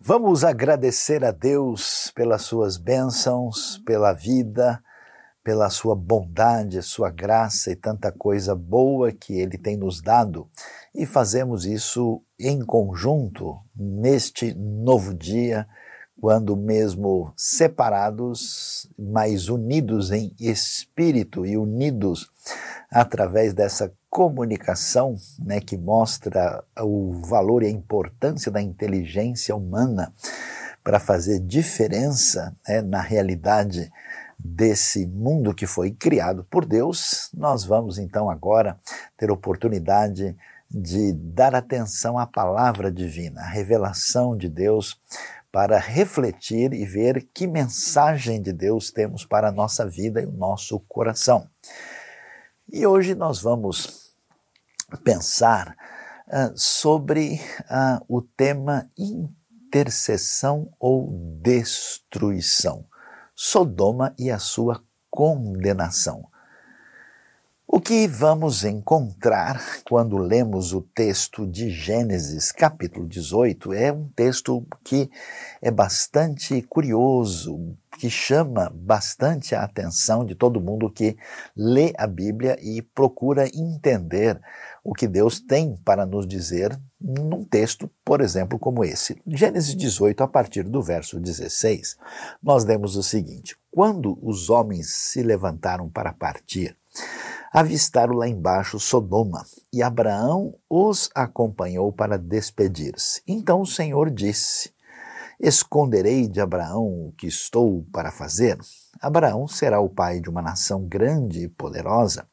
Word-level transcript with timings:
Vamos 0.00 0.44
agradecer 0.44 1.24
a 1.24 1.32
Deus 1.32 2.12
pelas 2.14 2.42
suas 2.42 2.76
bênçãos, 2.76 3.82
pela 3.84 4.12
vida, 4.12 4.80
pela 5.42 5.68
sua 5.70 5.96
bondade, 5.96 6.80
sua 6.82 7.10
graça 7.10 7.72
e 7.72 7.76
tanta 7.76 8.12
coisa 8.12 8.54
boa 8.54 9.10
que 9.10 9.32
Ele 9.34 9.58
tem 9.58 9.76
nos 9.76 10.00
dado. 10.00 10.48
E 10.94 11.04
fazemos 11.04 11.66
isso 11.66 12.22
em 12.38 12.64
conjunto 12.64 13.58
neste 13.74 14.54
novo 14.54 15.12
dia, 15.12 15.66
quando 16.20 16.56
mesmo 16.56 17.32
separados, 17.36 18.88
mas 18.96 19.48
unidos 19.48 20.12
em 20.12 20.32
espírito 20.38 21.44
e 21.44 21.56
unidos 21.56 22.30
através 22.88 23.52
dessa 23.52 23.92
comunicação, 24.10 25.16
né, 25.38 25.60
que 25.60 25.76
mostra 25.76 26.64
o 26.80 27.20
valor 27.22 27.62
e 27.62 27.66
a 27.66 27.70
importância 27.70 28.50
da 28.50 28.60
inteligência 28.60 29.54
humana 29.54 30.12
para 30.82 30.98
fazer 30.98 31.40
diferença 31.40 32.56
né, 32.66 32.80
na 32.80 33.00
realidade 33.00 33.90
desse 34.38 35.06
mundo 35.06 35.54
que 35.54 35.66
foi 35.66 35.90
criado 35.90 36.46
por 36.50 36.64
Deus, 36.64 37.28
nós 37.34 37.64
vamos 37.64 37.98
então 37.98 38.30
agora 38.30 38.78
ter 39.16 39.30
oportunidade 39.30 40.36
de 40.70 41.12
dar 41.12 41.54
atenção 41.54 42.18
à 42.18 42.26
palavra 42.26 42.92
divina, 42.92 43.40
à 43.40 43.48
revelação 43.48 44.36
de 44.36 44.48
Deus, 44.48 45.00
para 45.50 45.78
refletir 45.78 46.72
e 46.72 46.84
ver 46.84 47.26
que 47.32 47.46
mensagem 47.46 48.40
de 48.40 48.52
Deus 48.52 48.90
temos 48.90 49.24
para 49.24 49.48
a 49.48 49.52
nossa 49.52 49.86
vida 49.86 50.20
e 50.20 50.26
o 50.26 50.32
nosso 50.32 50.78
coração. 50.80 51.48
E 52.70 52.86
hoje 52.86 53.14
nós 53.14 53.40
vamos 53.40 54.12
pensar 55.02 55.74
uh, 56.26 56.52
sobre 56.54 57.40
uh, 57.62 58.04
o 58.06 58.20
tema 58.20 58.90
intercessão 58.98 60.70
ou 60.78 61.10
destruição, 61.40 62.84
Sodoma 63.34 64.14
e 64.18 64.30
a 64.30 64.38
sua 64.38 64.84
condenação. 65.10 66.28
O 67.70 67.82
que 67.82 68.08
vamos 68.08 68.64
encontrar 68.64 69.62
quando 69.86 70.16
lemos 70.16 70.72
o 70.72 70.80
texto 70.80 71.46
de 71.46 71.68
Gênesis, 71.68 72.50
capítulo 72.50 73.06
18, 73.06 73.74
é 73.74 73.92
um 73.92 74.08
texto 74.08 74.66
que 74.82 75.10
é 75.60 75.70
bastante 75.70 76.62
curioso, 76.62 77.76
que 77.98 78.08
chama 78.08 78.72
bastante 78.74 79.54
a 79.54 79.64
atenção 79.64 80.24
de 80.24 80.34
todo 80.34 80.62
mundo 80.62 80.90
que 80.90 81.14
lê 81.54 81.92
a 81.98 82.06
Bíblia 82.06 82.56
e 82.62 82.80
procura 82.80 83.46
entender 83.54 84.40
o 84.82 84.94
que 84.94 85.06
Deus 85.06 85.38
tem 85.38 85.76
para 85.84 86.06
nos 86.06 86.26
dizer 86.26 86.74
num 86.98 87.44
texto, 87.44 87.90
por 88.02 88.22
exemplo, 88.22 88.58
como 88.58 88.82
esse. 88.82 89.20
Gênesis 89.26 89.76
18, 89.76 90.22
a 90.22 90.26
partir 90.26 90.62
do 90.62 90.82
verso 90.82 91.20
16, 91.20 91.98
nós 92.42 92.64
lemos 92.64 92.96
o 92.96 93.02
seguinte: 93.02 93.58
Quando 93.70 94.18
os 94.22 94.48
homens 94.48 94.88
se 94.90 95.22
levantaram 95.22 95.90
para 95.90 96.14
partir, 96.14 96.74
avistaram 97.52 98.14
lá 98.14 98.28
embaixo 98.28 98.78
Sodoma, 98.78 99.44
e 99.72 99.82
Abraão 99.82 100.54
os 100.68 101.10
acompanhou 101.14 101.92
para 101.92 102.18
despedir-se. 102.18 103.22
Então 103.26 103.60
o 103.60 103.66
Senhor 103.66 104.10
disse: 104.10 104.72
Esconderei 105.40 106.26
de 106.26 106.40
Abraão 106.40 106.84
o 106.84 107.12
que 107.16 107.26
estou 107.26 107.86
para 107.92 108.10
fazer? 108.10 108.58
Abraão 109.00 109.46
será 109.46 109.78
o 109.78 109.88
pai 109.88 110.20
de 110.20 110.28
uma 110.28 110.42
nação 110.42 110.84
grande 110.84 111.44
e 111.44 111.48
poderosa, 111.48 112.26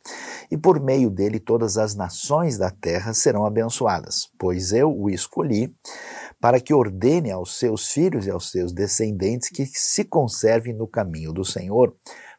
e 0.50 0.58
por 0.58 0.80
meio 0.80 1.12
dele 1.12 1.40
todas 1.40 1.78
as 1.78 1.94
nações 1.94 2.58
da 2.58 2.72
terra 2.72 3.14
serão 3.14 3.46
abençoadas, 3.46 4.28
pois 4.40 4.72
eu 4.72 4.92
o 4.92 5.08
escolhi 5.08 5.72
para 6.42 6.60
que 6.60 6.74
ordene 6.74 7.32
aos 7.32 7.60
seus 7.60 7.92
filhos 7.92 8.26
e 8.26 8.32
aos 8.32 8.52
seus 8.52 8.74
descendentes 8.74 9.50
que 9.50 9.66
se 9.68 10.04
conservem 10.04 10.74
no 10.74 10.88
caminho 10.88 11.32
do 11.32 11.46
Senhor, 11.46 11.96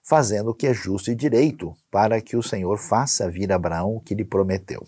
fazendo 0.06 0.50
o 0.50 0.54
que 0.54 0.68
é 0.68 0.72
justo 0.72 1.10
e 1.10 1.14
direito, 1.14 1.74
para 1.90 2.20
que 2.20 2.36
o 2.36 2.42
Senhor 2.42 2.78
faça 2.78 3.28
vir 3.28 3.52
Abraão 3.52 3.96
o 3.96 4.00
que 4.00 4.14
lhe 4.14 4.24
prometeu. 4.24 4.86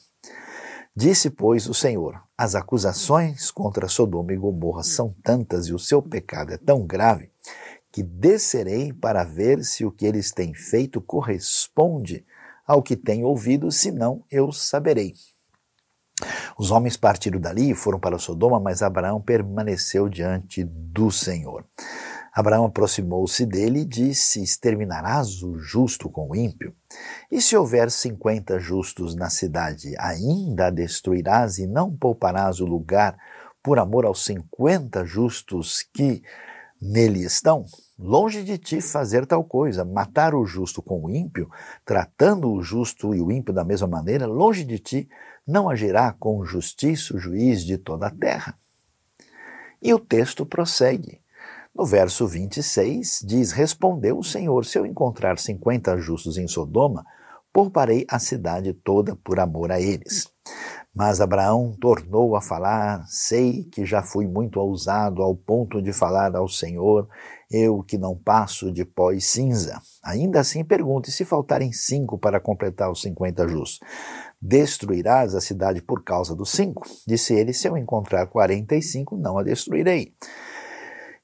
Disse, 0.95 1.29
pois, 1.29 1.69
o 1.69 1.75
Senhor: 1.75 2.23
As 2.37 2.55
acusações 2.55 3.51
contra 3.51 3.89
Sodoma 3.89 4.33
e 4.33 4.37
Gomorra 4.37 4.83
são 4.83 5.15
tantas 5.23 5.67
e 5.67 5.75
o 5.75 5.79
seu 5.79 6.01
pecado 6.01 6.53
é 6.53 6.57
tão 6.57 6.87
grave 6.87 7.31
que 7.91 8.03
descerei 8.03 8.93
para 8.93 9.25
ver 9.25 9.65
se 9.65 9.85
o 9.85 9.91
que 9.91 10.07
eles 10.07 10.31
têm 10.31 10.55
feito 10.55 11.01
corresponde 11.01 12.25
ao 12.67 12.83
que 12.83 12.97
tenho 12.97 13.27
ouvido, 13.27 13.73
senão 13.73 14.23
eu 14.31 14.53
saberei. 14.53 15.15
Os 16.59 16.71
homens 16.71 16.97
partiram 16.97 17.41
dali 17.41 17.71
e 17.71 17.75
foram 17.75 17.99
para 17.99 18.19
Sodoma, 18.19 18.61
mas 18.61 18.83
Abraão 18.83 19.21
permaneceu 19.21 20.09
diante 20.09 20.65
do 20.65 21.11
Senhor. 21.11 21.65
Abraão 22.39 22.67
aproximou-se 22.67 23.45
dele 23.45 23.81
e 23.81 23.85
disse: 23.85 24.41
Exterminarás 24.41 25.43
o 25.43 25.59
justo 25.59 26.09
com 26.09 26.31
o 26.31 26.37
ímpio? 26.37 26.73
E 27.33 27.43
se 27.43 27.57
houver 27.57 27.91
cinquenta 27.91 28.61
justos 28.61 29.17
na 29.17 29.29
cidade, 29.29 29.93
ainda 29.99 30.69
a 30.69 30.71
destruirás 30.71 31.59
e 31.59 31.67
não 31.67 31.93
pouparás 31.93 32.61
o 32.61 32.65
lugar 32.65 33.19
por 33.61 33.81
amor 33.81 34.05
aos 34.05 34.25
cinquenta 34.25 35.05
justos 35.05 35.83
que 35.93 36.23
nele 36.81 37.25
estão? 37.25 37.65
Longe 37.99 38.45
de 38.45 38.57
ti 38.57 38.81
fazer 38.81 39.27
tal 39.27 39.43
coisa, 39.43 39.85
matar 39.85 40.33
o 40.33 40.47
justo 40.47 40.81
com 40.81 41.07
o 41.07 41.11
ímpio, 41.11 41.51
tratando 41.85 42.53
o 42.53 42.63
justo 42.63 43.17
e 43.17 43.21
o 43.21 43.33
ímpio 43.33 43.53
da 43.53 43.65
mesma 43.65 43.89
maneira, 43.89 44.29
longe 44.29 44.63
de 44.63 44.79
ti 44.79 45.09
não 45.45 45.69
agirá 45.69 46.13
com 46.13 46.45
justiça 46.45 47.17
o 47.17 47.19
juiz 47.19 47.65
de 47.65 47.77
toda 47.77 48.07
a 48.07 48.13
terra. 48.13 48.57
E 49.83 49.93
o 49.93 49.99
texto 49.99 50.47
prossegue. 50.47 51.21
No 51.75 51.85
verso 51.85 52.27
26 52.27 53.25
diz: 53.25 53.53
Respondeu 53.53 54.19
o 54.19 54.25
Senhor: 54.25 54.65
Se 54.65 54.79
eu 54.79 54.87
encontrar 54.87 55.39
cinquenta 55.39 55.97
justos 55.97 56.37
em 56.37 56.49
Sodoma, 56.49 57.05
pouparei 57.53 58.05
a 58.11 58.19
cidade 58.19 58.73
toda 58.73 59.17
por 59.17 59.39
amor 59.39 59.71
a 59.71 59.81
eles. 59.81 60.29
Mas 60.95 61.21
Abraão 61.21 61.77
tornou 61.81 62.35
a 62.35 62.41
falar: 62.41 63.05
Sei 63.07 63.65
que 63.65 63.85
já 63.85 64.03
fui 64.03 64.27
muito 64.27 64.59
ousado 64.59 65.23
ao 65.23 65.37
ponto 65.37 65.81
de 65.81 65.93
falar 65.93 66.35
ao 66.35 66.49
Senhor, 66.49 67.09
eu 67.51 67.83
que 67.83 67.97
não 67.97 68.17
passo 68.17 68.73
de 68.73 68.85
pó 68.85 69.13
e 69.13 69.21
cinza. 69.21 69.81
Ainda 70.03 70.41
assim 70.41 70.65
pergunte: 70.65 71.13
se 71.13 71.25
faltarem 71.25 71.73
cinco 71.73 72.19
para 72.19 72.41
completar 72.41 72.91
os 72.91 73.01
cinquenta 73.01 73.47
justos, 73.47 73.79
destruirás 74.43 75.35
a 75.35 75.41
cidade 75.41 75.81
por 75.81 76.03
causa 76.03 76.35
dos 76.35 76.51
cinco? 76.51 76.85
Disse 77.07 77.35
ele: 77.35 77.53
Se 77.53 77.69
eu 77.69 77.77
encontrar 77.77 78.27
quarenta 78.27 78.75
e 78.75 78.83
cinco, 78.83 79.17
não 79.17 79.39
a 79.39 79.45
destruirei. 79.45 80.15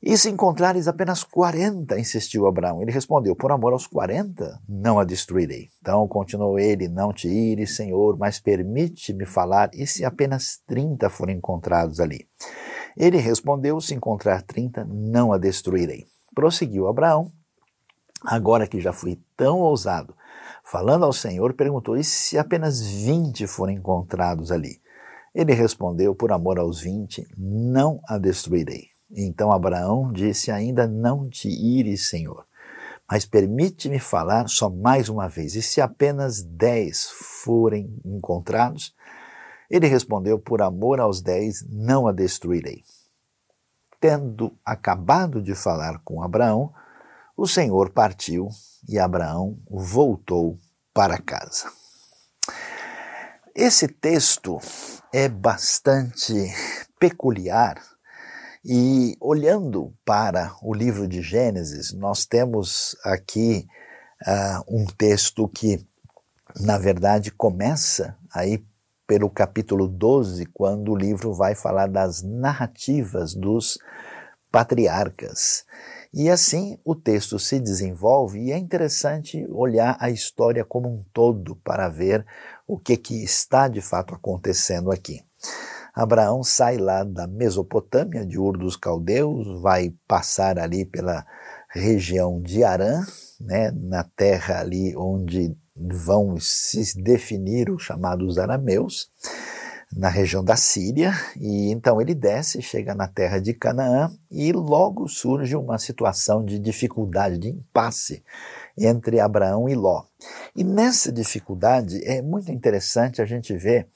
E 0.06 0.19
se 0.19 0.28
encontrares 0.28 0.87
apenas 0.87 1.25
quarenta, 1.25 1.98
insistiu 1.98 2.47
Abraão. 2.47 2.82
Ele 2.82 2.92
respondeu: 2.92 3.34
Por 3.34 3.50
amor 3.50 3.72
aos 3.72 3.87
quarenta, 3.87 4.60
não 4.69 4.98
a 4.98 5.04
destruirei. 5.04 5.70
Então 5.81 6.06
continuou 6.06 6.59
ele: 6.59 6.88
Não 6.88 7.10
te 7.10 7.26
ires, 7.26 7.75
Senhor, 7.75 8.19
mas 8.19 8.38
permite-me 8.38 9.25
falar, 9.25 9.70
e 9.72 9.87
se 9.87 10.04
apenas 10.04 10.60
trinta 10.66 11.09
forem 11.09 11.38
encontrados 11.38 12.00
ali? 12.00 12.28
Ele 12.94 13.16
respondeu: 13.16 13.81
Se 13.81 13.94
encontrar 13.94 14.43
trinta, 14.43 14.84
não 14.84 15.32
a 15.32 15.38
destruirei. 15.38 16.04
Prosseguiu 16.34 16.87
Abraão, 16.87 17.32
agora 18.26 18.66
que 18.66 18.82
já 18.82 18.93
fui 18.93 19.19
tão 19.34 19.60
ousado, 19.60 20.14
falando 20.62 21.06
ao 21.06 21.14
Senhor, 21.14 21.54
perguntou: 21.54 21.97
E 21.97 22.04
se 22.04 22.37
apenas 22.37 22.82
vinte 22.82 23.47
forem 23.47 23.78
encontrados 23.78 24.53
ali? 24.53 24.82
Ele 25.34 25.54
respondeu: 25.54 26.14
Por 26.14 26.31
amor 26.31 26.59
aos 26.59 26.82
vinte, 26.82 27.26
não 27.38 28.00
a 28.06 28.19
destruirei. 28.19 28.94
Então 29.14 29.52
Abraão 29.52 30.12
disse: 30.12 30.50
Ainda 30.50 30.86
não 30.86 31.28
te 31.28 31.48
ires, 31.48 32.08
Senhor, 32.08 32.44
mas 33.08 33.25
permite-me 33.25 34.00
falar 34.00 34.48
só 34.48 34.69
mais 34.69 35.08
uma 35.08 35.28
vez. 35.28 35.54
E 35.54 35.62
se 35.62 35.80
apenas 35.80 36.42
dez 36.42 37.08
forem 37.44 37.97
encontrados? 38.04 38.94
Ele 39.70 39.86
respondeu: 39.86 40.38
Por 40.38 40.60
amor 40.60 40.98
aos 40.98 41.22
dez, 41.22 41.64
não 41.69 42.08
a 42.08 42.12
destruirei. 42.12 42.82
Tendo 44.00 44.52
acabado 44.64 45.40
de 45.40 45.55
falar 45.55 46.00
com 46.05 46.22
Abraão, 46.22 46.75
o 47.37 47.46
Senhor 47.46 47.90
partiu 47.90 48.49
e 48.88 48.99
Abraão 48.99 49.56
voltou 49.70 50.58
para 50.93 51.19
casa. 51.19 51.70
Esse 53.55 53.87
texto 53.87 54.58
é 55.12 55.28
bastante 55.28 56.34
peculiar 56.99 57.94
e 58.64 59.14
olhando 59.20 59.93
para 60.05 60.56
o 60.62 60.72
livro 60.72 61.06
de 61.06 61.20
Gênesis, 61.20 61.93
nós 61.93 62.25
temos 62.25 62.96
aqui 63.05 63.66
uh, 64.26 64.64
um 64.75 64.87
texto 64.87 65.46
que, 65.49 65.87
na 66.58 66.78
verdade, 66.78 67.31
começa 67.31 68.16
aí 68.32 68.64
pelo 69.06 69.28
capítulo 69.28 69.87
12, 69.87 70.46
quando 70.46 70.93
o 70.93 70.96
livro 70.96 71.34
vai 71.34 71.55
falar 71.55 71.88
das 71.88 72.22
narrativas 72.22 73.34
dos 73.34 73.78
patriarcas. 74.50 75.66
E 76.12 76.31
assim 76.31 76.78
o 76.84 76.94
texto 76.94 77.38
se 77.38 77.58
desenvolve 77.58 78.38
e 78.38 78.52
é 78.52 78.56
interessante 78.56 79.44
olhar 79.50 79.96
a 80.00 80.08
história 80.08 80.64
como 80.64 80.88
um 80.88 81.05
todo 81.12 81.56
para 81.56 81.88
ver 81.88 82.25
o 82.66 82.78
que, 82.78 82.96
que 82.96 83.22
está 83.22 83.69
de 83.69 83.82
fato 83.82 84.14
acontecendo 84.14 84.90
aqui. 84.90 85.22
Abraão 85.94 86.43
sai 86.43 86.76
lá 86.76 87.05
da 87.05 87.26
Mesopotâmia, 87.26 88.26
de 88.26 88.38
Ur 88.38 88.58
dos 88.58 88.76
Caldeus, 88.76 89.61
vai 89.62 89.94
passar 90.08 90.58
ali 90.58 90.85
pela 90.85 91.25
região 91.70 92.43
de 92.43 92.64
Arã, 92.64 93.00
né, 93.41 93.70
na 93.70 94.02
terra 94.02 94.61
ali 94.61 94.96
onde 94.96 95.56
vão 95.76 96.37
se 96.41 97.00
definir 97.00 97.70
os 97.70 97.82
chamados 97.82 98.38
arameus, 98.38 99.08
na 99.96 100.08
região 100.08 100.43
da 100.43 100.56
Síria, 100.56 101.12
e 101.37 101.70
então 101.70 102.00
ele 102.00 102.14
desce, 102.14 102.61
chega 102.61 102.94
na 102.94 103.06
terra 103.06 103.38
de 103.38 103.55
Canaã 103.55 104.11
e 104.29 104.52
logo 104.52 105.08
surge 105.08 105.55
uma 105.55 105.79
situação 105.79 106.44
de 106.44 106.58
dificuldade, 106.58 107.38
de 107.38 107.50
impasse 107.50 108.25
entre 108.76 109.20
Abraão 109.20 109.69
e 109.69 109.75
Ló. 109.76 110.02
E 110.56 110.64
nessa 110.64 111.12
dificuldade 111.12 112.02
é 112.05 112.20
muito 112.20 112.50
interessante 112.50 113.23
a 113.23 113.25
gente 113.25 113.56
ver 113.56 113.87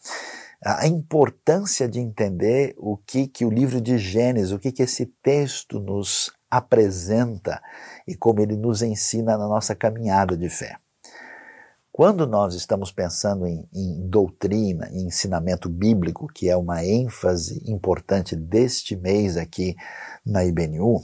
a 0.64 0.86
importância 0.86 1.88
de 1.88 2.00
entender 2.00 2.74
o 2.76 2.96
que, 2.96 3.28
que 3.28 3.44
o 3.44 3.50
livro 3.50 3.80
de 3.80 3.96
Gênesis, 3.96 4.52
o 4.52 4.58
que, 4.58 4.72
que 4.72 4.82
esse 4.82 5.06
texto 5.22 5.78
nos 5.78 6.32
apresenta 6.50 7.62
e 8.06 8.14
como 8.16 8.40
ele 8.40 8.56
nos 8.56 8.82
ensina 8.82 9.36
na 9.36 9.46
nossa 9.46 9.74
caminhada 9.74 10.36
de 10.36 10.48
fé. 10.48 10.76
Quando 11.92 12.26
nós 12.26 12.54
estamos 12.54 12.92
pensando 12.92 13.46
em, 13.46 13.68
em, 13.74 14.08
doutrina, 14.08 14.88
em 14.92 15.06
ensinamento 15.06 15.68
bíblico, 15.68 16.28
que 16.28 16.48
é 16.48 16.56
uma 16.56 16.84
ênfase 16.84 17.60
importante 17.66 18.36
deste 18.36 18.96
mês 18.96 19.36
aqui 19.36 19.76
na 20.24 20.44
IBNU, 20.44 21.02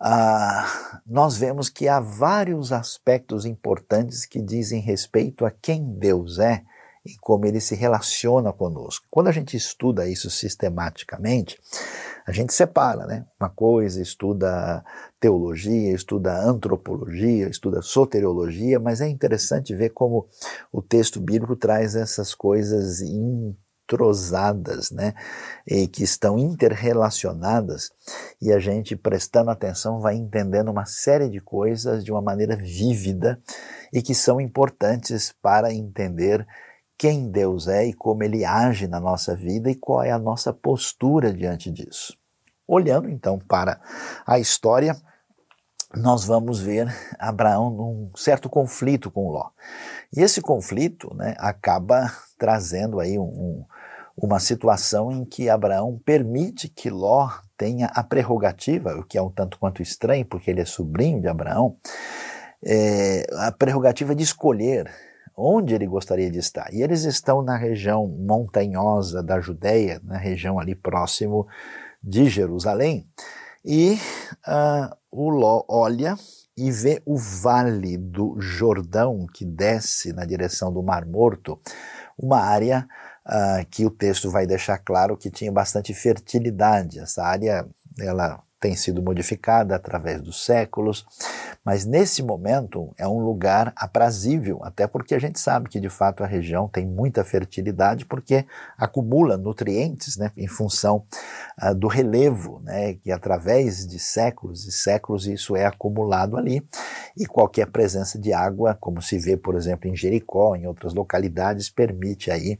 ah, 0.00 0.66
nós 1.06 1.36
vemos 1.36 1.68
que 1.68 1.88
há 1.88 1.98
vários 1.98 2.72
aspectos 2.72 3.44
importantes 3.44 4.26
que 4.26 4.40
dizem 4.40 4.80
respeito 4.80 5.44
a 5.44 5.50
quem 5.50 5.82
Deus 5.98 6.38
é 6.38 6.62
e 7.08 7.16
como 7.20 7.46
ele 7.46 7.58
se 7.58 7.74
relaciona 7.74 8.52
conosco. 8.52 9.06
Quando 9.10 9.28
a 9.28 9.32
gente 9.32 9.56
estuda 9.56 10.06
isso 10.06 10.28
sistematicamente, 10.28 11.58
a 12.26 12.32
gente 12.32 12.52
separa, 12.52 13.06
né? 13.06 13.24
Uma 13.40 13.48
coisa 13.48 14.02
estuda 14.02 14.84
teologia, 15.18 15.94
estuda 15.94 16.38
antropologia, 16.38 17.48
estuda 17.48 17.80
soteriologia, 17.80 18.78
mas 18.78 19.00
é 19.00 19.08
interessante 19.08 19.74
ver 19.74 19.90
como 19.90 20.28
o 20.70 20.82
texto 20.82 21.18
bíblico 21.18 21.56
traz 21.56 21.96
essas 21.96 22.34
coisas 22.34 23.00
entrosadas, 23.00 24.90
né? 24.90 25.14
E 25.66 25.88
que 25.88 26.04
estão 26.04 26.38
interrelacionadas, 26.38 27.90
e 28.42 28.52
a 28.52 28.58
gente 28.58 28.94
prestando 28.94 29.50
atenção 29.50 29.98
vai 29.98 30.14
entendendo 30.14 30.70
uma 30.70 30.84
série 30.84 31.30
de 31.30 31.40
coisas 31.40 32.04
de 32.04 32.12
uma 32.12 32.20
maneira 32.20 32.54
vívida 32.54 33.40
e 33.90 34.02
que 34.02 34.14
são 34.14 34.38
importantes 34.38 35.34
para 35.40 35.72
entender 35.72 36.46
quem 36.98 37.30
Deus 37.30 37.68
é 37.68 37.86
e 37.86 37.92
como 37.94 38.24
ele 38.24 38.44
age 38.44 38.88
na 38.88 38.98
nossa 38.98 39.36
vida 39.36 39.70
e 39.70 39.76
qual 39.76 40.02
é 40.02 40.10
a 40.10 40.18
nossa 40.18 40.52
postura 40.52 41.32
diante 41.32 41.70
disso. 41.70 42.18
Olhando 42.66 43.08
então 43.08 43.38
para 43.38 43.80
a 44.26 44.38
história, 44.40 44.96
nós 45.94 46.24
vamos 46.24 46.60
ver 46.60 46.92
Abraão 47.18 47.70
num 47.70 48.10
certo 48.16 48.50
conflito 48.50 49.10
com 49.10 49.30
Ló. 49.30 49.50
E 50.14 50.20
esse 50.20 50.42
conflito 50.42 51.14
né, 51.14 51.36
acaba 51.38 52.12
trazendo 52.36 52.98
aí 52.98 53.16
um, 53.16 53.64
uma 54.16 54.40
situação 54.40 55.12
em 55.12 55.24
que 55.24 55.48
Abraão 55.48 56.00
permite 56.04 56.68
que 56.68 56.90
Ló 56.90 57.30
tenha 57.56 57.86
a 57.94 58.02
prerrogativa, 58.02 58.96
o 58.96 59.04
que 59.04 59.16
é 59.16 59.22
um 59.22 59.30
tanto 59.30 59.58
quanto 59.58 59.80
estranho, 59.80 60.26
porque 60.26 60.50
ele 60.50 60.60
é 60.60 60.64
sobrinho 60.64 61.20
de 61.20 61.28
Abraão, 61.28 61.76
é, 62.64 63.24
a 63.38 63.52
prerrogativa 63.52 64.14
de 64.14 64.24
escolher 64.24 64.90
onde 65.38 65.72
ele 65.72 65.86
gostaria 65.86 66.28
de 66.30 66.38
estar. 66.38 66.72
E 66.74 66.82
eles 66.82 67.04
estão 67.04 67.40
na 67.42 67.56
região 67.56 68.08
montanhosa 68.08 69.22
da 69.22 69.40
Judéia, 69.40 70.00
na 70.02 70.18
região 70.18 70.58
ali 70.58 70.74
próximo 70.74 71.46
de 72.02 72.28
Jerusalém. 72.28 73.08
E 73.64 73.98
uh, 74.46 74.96
o 75.10 75.30
Ló 75.30 75.64
olha 75.68 76.16
e 76.56 76.72
vê 76.72 77.00
o 77.06 77.16
vale 77.16 77.96
do 77.96 78.34
Jordão 78.40 79.26
que 79.32 79.44
desce 79.44 80.12
na 80.12 80.24
direção 80.24 80.72
do 80.72 80.82
Mar 80.82 81.06
Morto, 81.06 81.60
uma 82.18 82.40
área 82.40 82.88
uh, 83.24 83.64
que 83.70 83.86
o 83.86 83.90
texto 83.90 84.28
vai 84.28 84.44
deixar 84.44 84.78
claro 84.78 85.16
que 85.16 85.30
tinha 85.30 85.52
bastante 85.52 85.94
fertilidade. 85.94 86.98
Essa 86.98 87.22
área 87.22 87.64
ela 88.00 88.42
tem 88.60 88.74
sido 88.74 89.02
modificada 89.02 89.76
através 89.76 90.20
dos 90.20 90.44
séculos, 90.44 91.06
mas 91.64 91.84
nesse 91.84 92.22
momento 92.22 92.92
é 92.98 93.06
um 93.06 93.20
lugar 93.20 93.72
aprazível, 93.76 94.60
até 94.62 94.86
porque 94.86 95.14
a 95.14 95.18
gente 95.18 95.38
sabe 95.38 95.68
que 95.68 95.78
de 95.78 95.88
fato 95.88 96.24
a 96.24 96.26
região 96.26 96.68
tem 96.68 96.86
muita 96.86 97.22
fertilidade 97.22 98.04
porque 98.04 98.44
acumula 98.76 99.36
nutrientes 99.36 100.16
né, 100.16 100.32
em 100.36 100.48
função 100.48 101.04
uh, 101.62 101.74
do 101.74 101.86
relevo, 101.86 102.60
né, 102.64 102.94
que 102.94 103.12
através 103.12 103.86
de 103.86 103.98
séculos 103.98 104.66
e 104.66 104.72
séculos 104.72 105.26
isso 105.26 105.54
é 105.54 105.64
acumulado 105.64 106.36
ali, 106.36 106.66
e 107.16 107.26
qualquer 107.26 107.66
presença 107.66 108.18
de 108.18 108.32
água, 108.32 108.76
como 108.80 109.00
se 109.00 109.18
vê, 109.18 109.36
por 109.36 109.54
exemplo, 109.54 109.88
em 109.88 109.94
Jericó, 109.94 110.56
em 110.56 110.66
outras 110.66 110.94
localidades, 110.94 111.70
permite 111.70 112.30
aí 112.30 112.58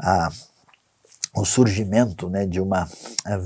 uh, 0.00 0.52
o 1.34 1.44
surgimento 1.44 2.28
né, 2.28 2.46
de 2.46 2.60
uma 2.60 2.86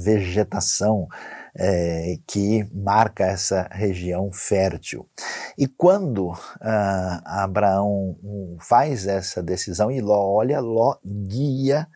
vegetação 0.03 1.09
é, 1.59 2.19
que 2.27 2.69
marca 2.73 3.25
essa 3.25 3.69
região 3.73 4.31
fértil. 4.31 5.09
E 5.57 5.67
quando 5.67 6.33
ah, 6.61 7.43
Abraão 7.45 8.17
faz 8.61 9.07
essa 9.07 9.43
decisão 9.43 9.91
e 9.91 10.01
Ló 10.01 10.35
olha, 10.35 10.61
Ló 10.61 10.97
guia 11.05 11.89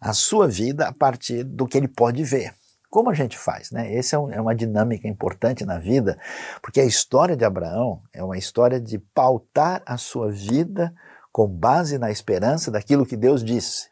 a 0.00 0.12
sua 0.12 0.48
vida 0.48 0.88
a 0.88 0.92
partir 0.92 1.44
do 1.44 1.66
que 1.66 1.78
ele 1.78 1.88
pode 1.88 2.22
ver. 2.24 2.52
Como 2.90 3.10
a 3.10 3.14
gente 3.14 3.36
faz? 3.36 3.70
Né? 3.70 3.94
Essa 3.94 4.16
é, 4.16 4.18
um, 4.18 4.30
é 4.30 4.40
uma 4.40 4.54
dinâmica 4.54 5.06
importante 5.06 5.64
na 5.64 5.78
vida, 5.78 6.18
porque 6.62 6.80
a 6.80 6.84
história 6.84 7.36
de 7.36 7.44
Abraão 7.44 8.02
é 8.12 8.22
uma 8.22 8.38
história 8.38 8.80
de 8.80 8.98
pautar 8.98 9.82
a 9.86 9.96
sua 9.96 10.30
vida 10.30 10.94
com 11.30 11.46
base 11.46 11.98
na 11.98 12.10
esperança 12.10 12.70
daquilo 12.70 13.06
que 13.06 13.16
Deus 13.16 13.44
disse. 13.44 13.88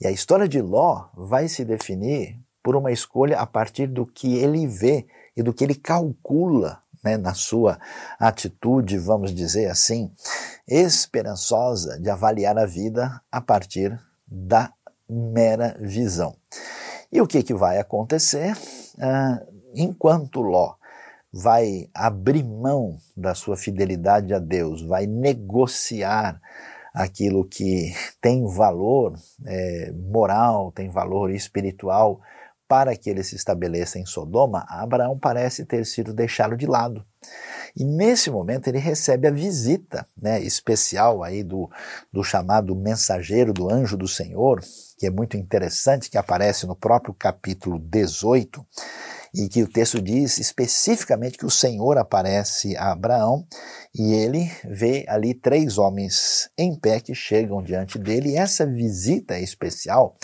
E 0.00 0.06
a 0.06 0.10
história 0.10 0.46
de 0.46 0.60
Ló 0.60 1.08
vai 1.14 1.48
se 1.48 1.64
definir 1.64 2.38
por 2.66 2.74
uma 2.74 2.90
escolha 2.90 3.38
a 3.38 3.46
partir 3.46 3.86
do 3.86 4.04
que 4.04 4.38
ele 4.38 4.66
vê 4.66 5.06
e 5.36 5.40
do 5.40 5.54
que 5.54 5.62
ele 5.62 5.76
calcula 5.76 6.82
né, 7.00 7.16
na 7.16 7.32
sua 7.32 7.78
atitude, 8.18 8.98
vamos 8.98 9.32
dizer 9.32 9.70
assim, 9.70 10.10
esperançosa 10.66 11.96
de 12.00 12.10
avaliar 12.10 12.58
a 12.58 12.66
vida 12.66 13.22
a 13.30 13.40
partir 13.40 13.96
da 14.26 14.72
mera 15.08 15.76
visão. 15.78 16.34
E 17.12 17.20
o 17.20 17.26
que, 17.28 17.40
que 17.44 17.54
vai 17.54 17.78
acontecer? 17.78 18.56
Ah, 19.00 19.40
enquanto 19.72 20.40
Ló 20.40 20.74
vai 21.32 21.88
abrir 21.94 22.42
mão 22.42 22.96
da 23.16 23.32
sua 23.36 23.56
fidelidade 23.56 24.34
a 24.34 24.40
Deus, 24.40 24.82
vai 24.82 25.06
negociar 25.06 26.40
aquilo 26.92 27.44
que 27.44 27.94
tem 28.20 28.44
valor 28.44 29.14
é, 29.46 29.92
moral, 29.92 30.72
tem 30.72 30.88
valor 30.88 31.30
espiritual 31.30 32.20
para 32.68 32.96
que 32.96 33.10
ele 33.10 33.22
se 33.22 33.36
estabeleça 33.36 33.98
em 33.98 34.06
Sodoma, 34.06 34.66
Abraão 34.68 35.18
parece 35.18 35.64
ter 35.64 35.84
sido 35.86 36.12
deixado 36.12 36.56
de 36.56 36.66
lado. 36.66 37.04
E 37.76 37.84
nesse 37.84 38.30
momento 38.30 38.68
ele 38.68 38.78
recebe 38.78 39.28
a 39.28 39.30
visita 39.30 40.06
né, 40.16 40.40
especial 40.40 41.22
aí 41.22 41.42
do, 41.42 41.70
do 42.12 42.24
chamado 42.24 42.74
mensageiro 42.74 43.52
do 43.52 43.70
anjo 43.70 43.96
do 43.96 44.08
Senhor, 44.08 44.62
que 44.98 45.06
é 45.06 45.10
muito 45.10 45.36
interessante, 45.36 46.08
que 46.08 46.16
aparece 46.16 46.66
no 46.66 46.74
próprio 46.74 47.14
capítulo 47.14 47.78
18, 47.78 48.64
e 49.34 49.48
que 49.48 49.62
o 49.62 49.68
texto 49.68 50.00
diz 50.00 50.38
especificamente 50.38 51.36
que 51.36 51.44
o 51.44 51.50
Senhor 51.50 51.98
aparece 51.98 52.74
a 52.76 52.92
Abraão 52.92 53.46
e 53.94 54.14
ele 54.14 54.50
vê 54.64 55.04
ali 55.08 55.34
três 55.34 55.76
homens 55.76 56.48
em 56.56 56.74
pé 56.74 57.00
que 57.00 57.14
chegam 57.14 57.62
diante 57.62 57.98
dele, 57.98 58.30
e 58.30 58.36
essa 58.36 58.64
visita 58.64 59.34
é 59.34 59.42
especial 59.42 60.16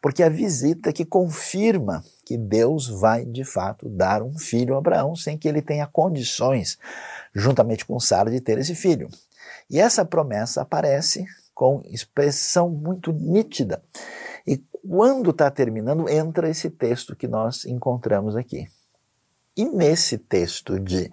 porque 0.00 0.22
é 0.22 0.26
a 0.26 0.30
visita 0.30 0.92
que 0.92 1.04
confirma 1.04 2.04
que 2.24 2.36
Deus 2.36 2.88
vai 2.88 3.24
de 3.24 3.44
fato 3.44 3.88
dar 3.88 4.22
um 4.22 4.38
filho 4.38 4.74
a 4.74 4.78
Abraão 4.78 5.14
sem 5.14 5.38
que 5.38 5.48
ele 5.48 5.62
tenha 5.62 5.86
condições, 5.86 6.78
juntamente 7.34 7.84
com 7.84 7.98
Sara, 8.00 8.30
de 8.30 8.40
ter 8.40 8.58
esse 8.58 8.74
filho. 8.74 9.08
E 9.70 9.80
essa 9.80 10.04
promessa 10.04 10.62
aparece 10.62 11.24
com 11.54 11.82
expressão 11.86 12.68
muito 12.68 13.12
nítida. 13.12 13.82
E 14.46 14.58
quando 14.86 15.30
está 15.30 15.50
terminando, 15.50 16.08
entra 16.08 16.48
esse 16.48 16.70
texto 16.70 17.16
que 17.16 17.26
nós 17.26 17.64
encontramos 17.64 18.36
aqui. 18.36 18.68
E 19.56 19.64
nesse 19.64 20.18
texto 20.18 20.78
de 20.78 21.10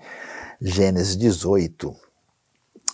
Gênesis 0.59 1.15
18, 1.15 1.95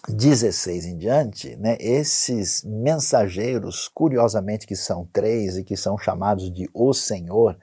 16 0.07 0.85
em 0.85 0.97
diante, 0.97 1.55
né, 1.57 1.77
esses 1.79 2.63
mensageiros, 2.63 3.89
curiosamente 3.93 4.65
que 4.65 4.75
são 4.75 5.07
três 5.11 5.57
e 5.57 5.63
que 5.63 5.75
são 5.75 5.97
chamados 5.97 6.51
de 6.51 6.69
o 6.73 6.93
Senhor, 6.93 7.57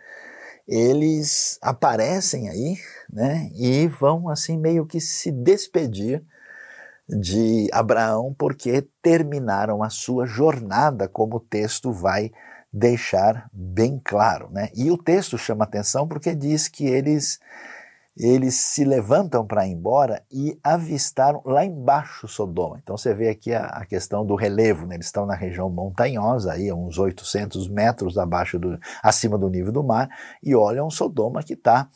eles 0.68 1.58
aparecem 1.62 2.48
aí 2.48 2.76
né, 3.10 3.50
e 3.54 3.86
vão 3.86 4.28
assim 4.28 4.58
meio 4.58 4.84
que 4.84 5.00
se 5.00 5.30
despedir 5.30 6.24
de 7.08 7.68
Abraão 7.72 8.34
porque 8.36 8.86
terminaram 9.00 9.82
a 9.82 9.88
sua 9.88 10.26
jornada, 10.26 11.08
como 11.08 11.36
o 11.36 11.40
texto 11.40 11.92
vai 11.92 12.32
deixar 12.72 13.48
bem 13.52 14.00
claro. 14.04 14.50
Né? 14.50 14.70
E 14.74 14.90
o 14.90 14.98
texto 14.98 15.38
chama 15.38 15.64
atenção 15.64 16.06
porque 16.06 16.34
diz 16.34 16.68
que 16.68 16.86
eles 16.86 17.38
eles 18.16 18.54
se 18.54 18.82
levantam 18.82 19.46
para 19.46 19.66
ir 19.66 19.72
embora 19.72 20.22
e 20.32 20.58
avistaram 20.64 21.42
lá 21.44 21.64
embaixo 21.64 22.26
Sodoma. 22.26 22.80
Então 22.82 22.96
você 22.96 23.12
vê 23.12 23.28
aqui 23.28 23.52
a, 23.52 23.66
a 23.66 23.84
questão 23.84 24.24
do 24.24 24.34
relevo, 24.34 24.86
né? 24.86 24.94
eles 24.94 25.06
estão 25.06 25.26
na 25.26 25.34
região 25.34 25.68
montanhosa, 25.68 26.52
aí 26.52 26.72
uns 26.72 26.98
800 26.98 27.68
metros 27.68 28.16
abaixo 28.16 28.58
do, 28.58 28.78
acima 29.02 29.36
do 29.36 29.50
nível 29.50 29.70
do 29.70 29.84
mar, 29.84 30.08
e 30.42 30.54
olham 30.54 30.88
Sodoma 30.88 31.42
que 31.42 31.52
está 31.52 31.88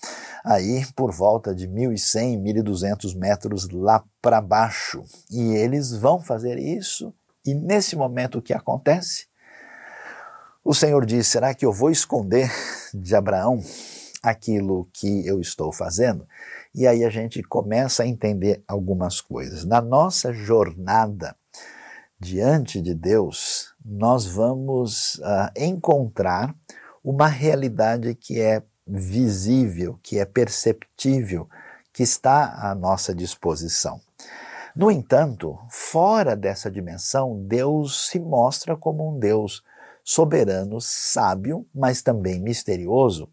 aí 0.44 0.84
por 0.94 1.10
volta 1.10 1.54
de 1.54 1.66
1.100, 1.66 2.38
1.200 2.38 3.16
metros 3.16 3.70
lá 3.70 4.04
para 4.20 4.42
baixo. 4.42 5.02
E 5.30 5.54
eles 5.54 5.92
vão 5.92 6.20
fazer 6.20 6.58
isso, 6.58 7.14
e 7.46 7.54
nesse 7.54 7.96
momento 7.96 8.38
o 8.38 8.42
que 8.42 8.52
acontece? 8.52 9.26
O 10.62 10.74
Senhor 10.74 11.06
diz: 11.06 11.26
será 11.26 11.54
que 11.54 11.64
eu 11.64 11.72
vou 11.72 11.90
esconder 11.90 12.50
de 12.92 13.16
Abraão 13.16 13.60
aquilo 14.22 14.88
que 14.92 15.26
eu 15.26 15.40
estou 15.40 15.72
fazendo, 15.72 16.26
e 16.74 16.86
aí 16.86 17.04
a 17.04 17.10
gente 17.10 17.42
começa 17.42 18.02
a 18.02 18.06
entender 18.06 18.62
algumas 18.68 19.20
coisas. 19.20 19.64
Na 19.64 19.80
nossa 19.80 20.32
jornada 20.32 21.34
diante 22.18 22.82
de 22.82 22.94
Deus, 22.94 23.74
nós 23.84 24.26
vamos 24.26 25.14
uh, 25.16 25.50
encontrar 25.56 26.54
uma 27.02 27.26
realidade 27.26 28.14
que 28.14 28.38
é 28.38 28.62
visível, 28.86 29.98
que 30.02 30.18
é 30.18 30.24
perceptível, 30.24 31.48
que 31.92 32.02
está 32.02 32.70
à 32.70 32.74
nossa 32.74 33.14
disposição. 33.14 34.00
No 34.76 34.90
entanto, 34.90 35.58
fora 35.68 36.36
dessa 36.36 36.70
dimensão, 36.70 37.42
Deus 37.46 38.08
se 38.08 38.20
mostra 38.20 38.76
como 38.76 39.10
um 39.10 39.18
Deus 39.18 39.64
soberano, 40.04 40.80
sábio, 40.80 41.66
mas 41.74 42.02
também 42.02 42.40
misterioso 42.40 43.28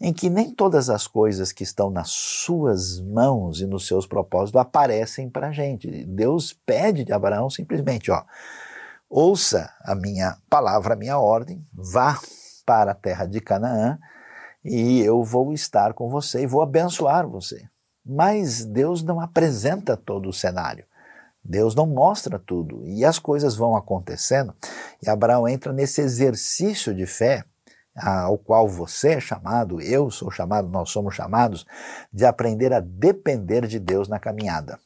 em 0.00 0.12
que 0.12 0.28
nem 0.28 0.50
todas 0.50 0.90
as 0.90 1.06
coisas 1.06 1.52
que 1.52 1.62
estão 1.62 1.90
nas 1.90 2.10
suas 2.10 3.00
mãos 3.00 3.60
e 3.60 3.66
nos 3.66 3.86
seus 3.86 4.06
propósitos 4.06 4.60
aparecem 4.60 5.30
para 5.30 5.48
a 5.48 5.52
gente. 5.52 6.04
Deus 6.04 6.52
pede 6.52 7.04
de 7.04 7.12
Abraão 7.12 7.48
simplesmente, 7.48 8.10
ó, 8.10 8.22
ouça 9.08 9.72
a 9.82 9.94
minha 9.94 10.36
palavra, 10.50 10.94
a 10.94 10.96
minha 10.96 11.18
ordem, 11.18 11.64
vá 11.72 12.20
para 12.64 12.90
a 12.90 12.94
terra 12.94 13.24
de 13.26 13.40
Canaã 13.40 13.98
e 14.64 15.00
eu 15.00 15.22
vou 15.22 15.52
estar 15.52 15.94
com 15.94 16.10
você 16.10 16.42
e 16.42 16.46
vou 16.46 16.60
abençoar 16.60 17.26
você. 17.26 17.68
Mas 18.04 18.64
Deus 18.64 19.02
não 19.02 19.20
apresenta 19.20 19.96
todo 19.96 20.28
o 20.28 20.32
cenário. 20.32 20.84
Deus 21.42 21.74
não 21.74 21.86
mostra 21.86 22.38
tudo 22.38 22.84
e 22.84 23.04
as 23.04 23.18
coisas 23.18 23.54
vão 23.54 23.76
acontecendo 23.76 24.54
e 25.00 25.08
Abraão 25.08 25.46
entra 25.46 25.72
nesse 25.72 26.00
exercício 26.00 26.92
de 26.92 27.06
fé 27.06 27.44
ao 27.96 28.36
qual 28.36 28.68
você 28.68 29.14
é 29.14 29.20
chamado, 29.20 29.80
eu 29.80 30.10
sou 30.10 30.30
chamado, 30.30 30.68
nós 30.68 30.90
somos 30.90 31.14
chamados, 31.14 31.66
de 32.12 32.24
aprender 32.24 32.72
a 32.72 32.80
depender 32.80 33.66
de 33.66 33.78
Deus 33.78 34.08
na 34.08 34.18
caminhada. 34.18 34.78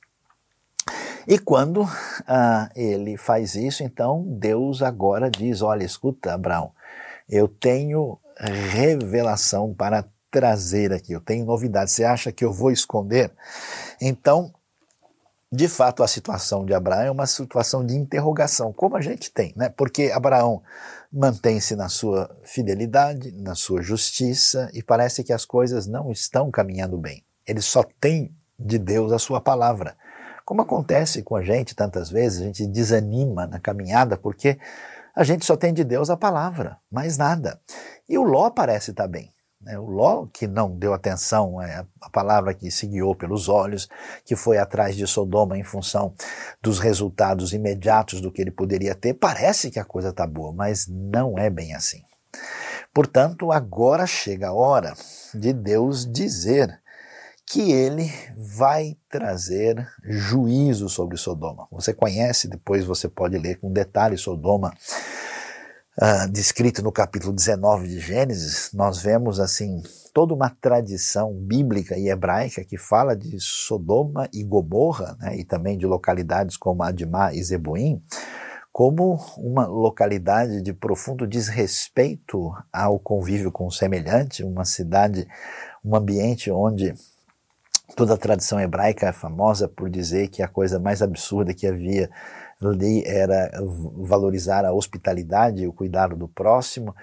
E 1.26 1.38
quando 1.38 1.86
ah, 2.26 2.70
ele 2.74 3.16
faz 3.16 3.54
isso, 3.54 3.82
então 3.82 4.24
Deus 4.26 4.82
agora 4.82 5.30
diz: 5.30 5.60
Olha, 5.60 5.84
escuta, 5.84 6.32
Abraão, 6.32 6.72
eu 7.28 7.46
tenho 7.46 8.18
revelação 8.38 9.74
para 9.74 10.04
trazer 10.30 10.92
aqui, 10.92 11.12
eu 11.12 11.20
tenho 11.20 11.44
novidade. 11.44 11.90
Você 11.90 12.04
acha 12.04 12.32
que 12.32 12.44
eu 12.44 12.52
vou 12.52 12.70
esconder? 12.70 13.30
Então, 14.00 14.52
de 15.52 15.68
fato, 15.68 16.02
a 16.02 16.08
situação 16.08 16.64
de 16.64 16.72
Abraão 16.72 17.02
é 17.02 17.10
uma 17.10 17.26
situação 17.26 17.84
de 17.84 17.94
interrogação, 17.96 18.72
como 18.72 18.96
a 18.96 19.00
gente 19.00 19.30
tem, 19.32 19.52
né? 19.56 19.68
Porque 19.68 20.10
Abraão 20.12 20.62
mantém-se 21.12 21.74
na 21.74 21.88
sua 21.88 22.30
fidelidade, 22.44 23.32
na 23.32 23.54
sua 23.54 23.82
justiça 23.82 24.70
e 24.72 24.82
parece 24.82 25.24
que 25.24 25.32
as 25.32 25.44
coisas 25.44 25.86
não 25.86 26.10
estão 26.12 26.50
caminhando 26.50 26.96
bem. 26.96 27.24
Ele 27.46 27.60
só 27.60 27.82
tem 28.00 28.34
de 28.58 28.78
Deus 28.78 29.12
a 29.12 29.18
sua 29.18 29.40
palavra. 29.40 29.96
Como 30.44 30.62
acontece 30.62 31.22
com 31.22 31.36
a 31.36 31.42
gente 31.42 31.74
tantas 31.74 32.10
vezes, 32.10 32.40
a 32.40 32.44
gente 32.44 32.66
desanima 32.66 33.46
na 33.46 33.58
caminhada 33.58 34.16
porque 34.16 34.58
a 35.14 35.24
gente 35.24 35.44
só 35.44 35.56
tem 35.56 35.74
de 35.74 35.82
Deus 35.82 36.10
a 36.10 36.16
palavra, 36.16 36.78
mais 36.90 37.18
nada. 37.18 37.60
E 38.08 38.16
o 38.16 38.22
Ló 38.22 38.50
parece 38.50 38.92
estar 38.92 39.08
bem. 39.08 39.32
Né? 39.60 39.78
O 39.78 39.86
Ló, 39.86 40.26
que 40.32 40.46
não 40.46 40.74
deu 40.74 40.94
atenção 40.94 41.60
é 41.60 41.84
a 42.00 42.10
palavra 42.10 42.54
que 42.54 42.70
se 42.70 42.86
guiou 42.86 43.14
pelos 43.14 43.48
olhos, 43.48 43.88
que 44.24 44.34
foi 44.34 44.58
atrás 44.58 44.96
de 44.96 45.06
Sodoma 45.06 45.58
em 45.58 45.62
função 45.62 46.14
dos 46.62 46.78
resultados 46.78 47.52
imediatos 47.52 48.20
do 48.20 48.32
que 48.32 48.40
ele 48.40 48.50
poderia 48.50 48.94
ter, 48.94 49.14
parece 49.14 49.70
que 49.70 49.78
a 49.78 49.84
coisa 49.84 50.08
está 50.08 50.26
boa, 50.26 50.52
mas 50.52 50.86
não 50.88 51.38
é 51.38 51.50
bem 51.50 51.74
assim. 51.74 52.02
Portanto, 52.92 53.52
agora 53.52 54.06
chega 54.06 54.48
a 54.48 54.52
hora 54.52 54.94
de 55.34 55.52
Deus 55.52 56.10
dizer 56.10 56.80
que 57.46 57.72
ele 57.72 58.10
vai 58.36 58.96
trazer 59.08 59.88
juízo 60.04 60.88
sobre 60.88 61.16
Sodoma. 61.16 61.66
Você 61.72 61.92
conhece, 61.92 62.48
depois 62.48 62.84
você 62.84 63.08
pode 63.08 63.36
ler 63.36 63.58
com 63.58 63.72
detalhe 63.72 64.16
Sodoma 64.16 64.72
uh, 66.00 66.30
descrito 66.30 66.82
no 66.82 66.90
capítulo 66.90 67.32
19 67.32 67.86
de 67.86 68.00
Gênesis, 68.00 68.70
nós 68.72 69.02
vemos 69.02 69.38
assim 69.38 69.82
toda 70.14 70.32
uma 70.32 70.48
tradição 70.48 71.32
bíblica 71.34 71.96
e 71.98 72.08
hebraica 72.08 72.64
que 72.64 72.78
fala 72.78 73.14
de 73.14 73.38
Sodoma 73.38 74.28
e 74.32 74.42
Gomorra, 74.42 75.16
né, 75.20 75.36
e 75.36 75.44
também 75.44 75.76
de 75.76 75.86
localidades 75.86 76.56
como 76.56 76.82
Admá 76.82 77.34
e 77.34 77.42
Zeboim, 77.42 78.02
como 78.72 79.18
uma 79.36 79.66
localidade 79.66 80.62
de 80.62 80.72
profundo 80.72 81.26
desrespeito 81.26 82.50
ao 82.72 82.98
convívio 82.98 83.52
com 83.52 83.66
o 83.66 83.72
semelhante, 83.72 84.42
uma 84.42 84.64
cidade, 84.64 85.28
um 85.84 85.94
ambiente 85.94 86.50
onde 86.50 86.94
toda 87.94 88.14
a 88.14 88.18
tradição 88.18 88.60
hebraica 88.60 89.08
é 89.08 89.12
famosa 89.12 89.68
por 89.68 89.90
dizer 89.90 90.28
que 90.28 90.42
a 90.42 90.48
coisa 90.48 90.78
mais 90.78 91.02
absurda 91.02 91.52
que 91.52 91.66
havia 91.66 92.08
ali 92.62 93.02
era 93.06 93.50
valorizar 93.96 94.64
a 94.64 94.72
hospitalidade 94.72 95.62
e 95.62 95.66
o 95.66 95.72
cuidado 95.72 96.14
do 96.14 96.28
próximo. 96.28 96.94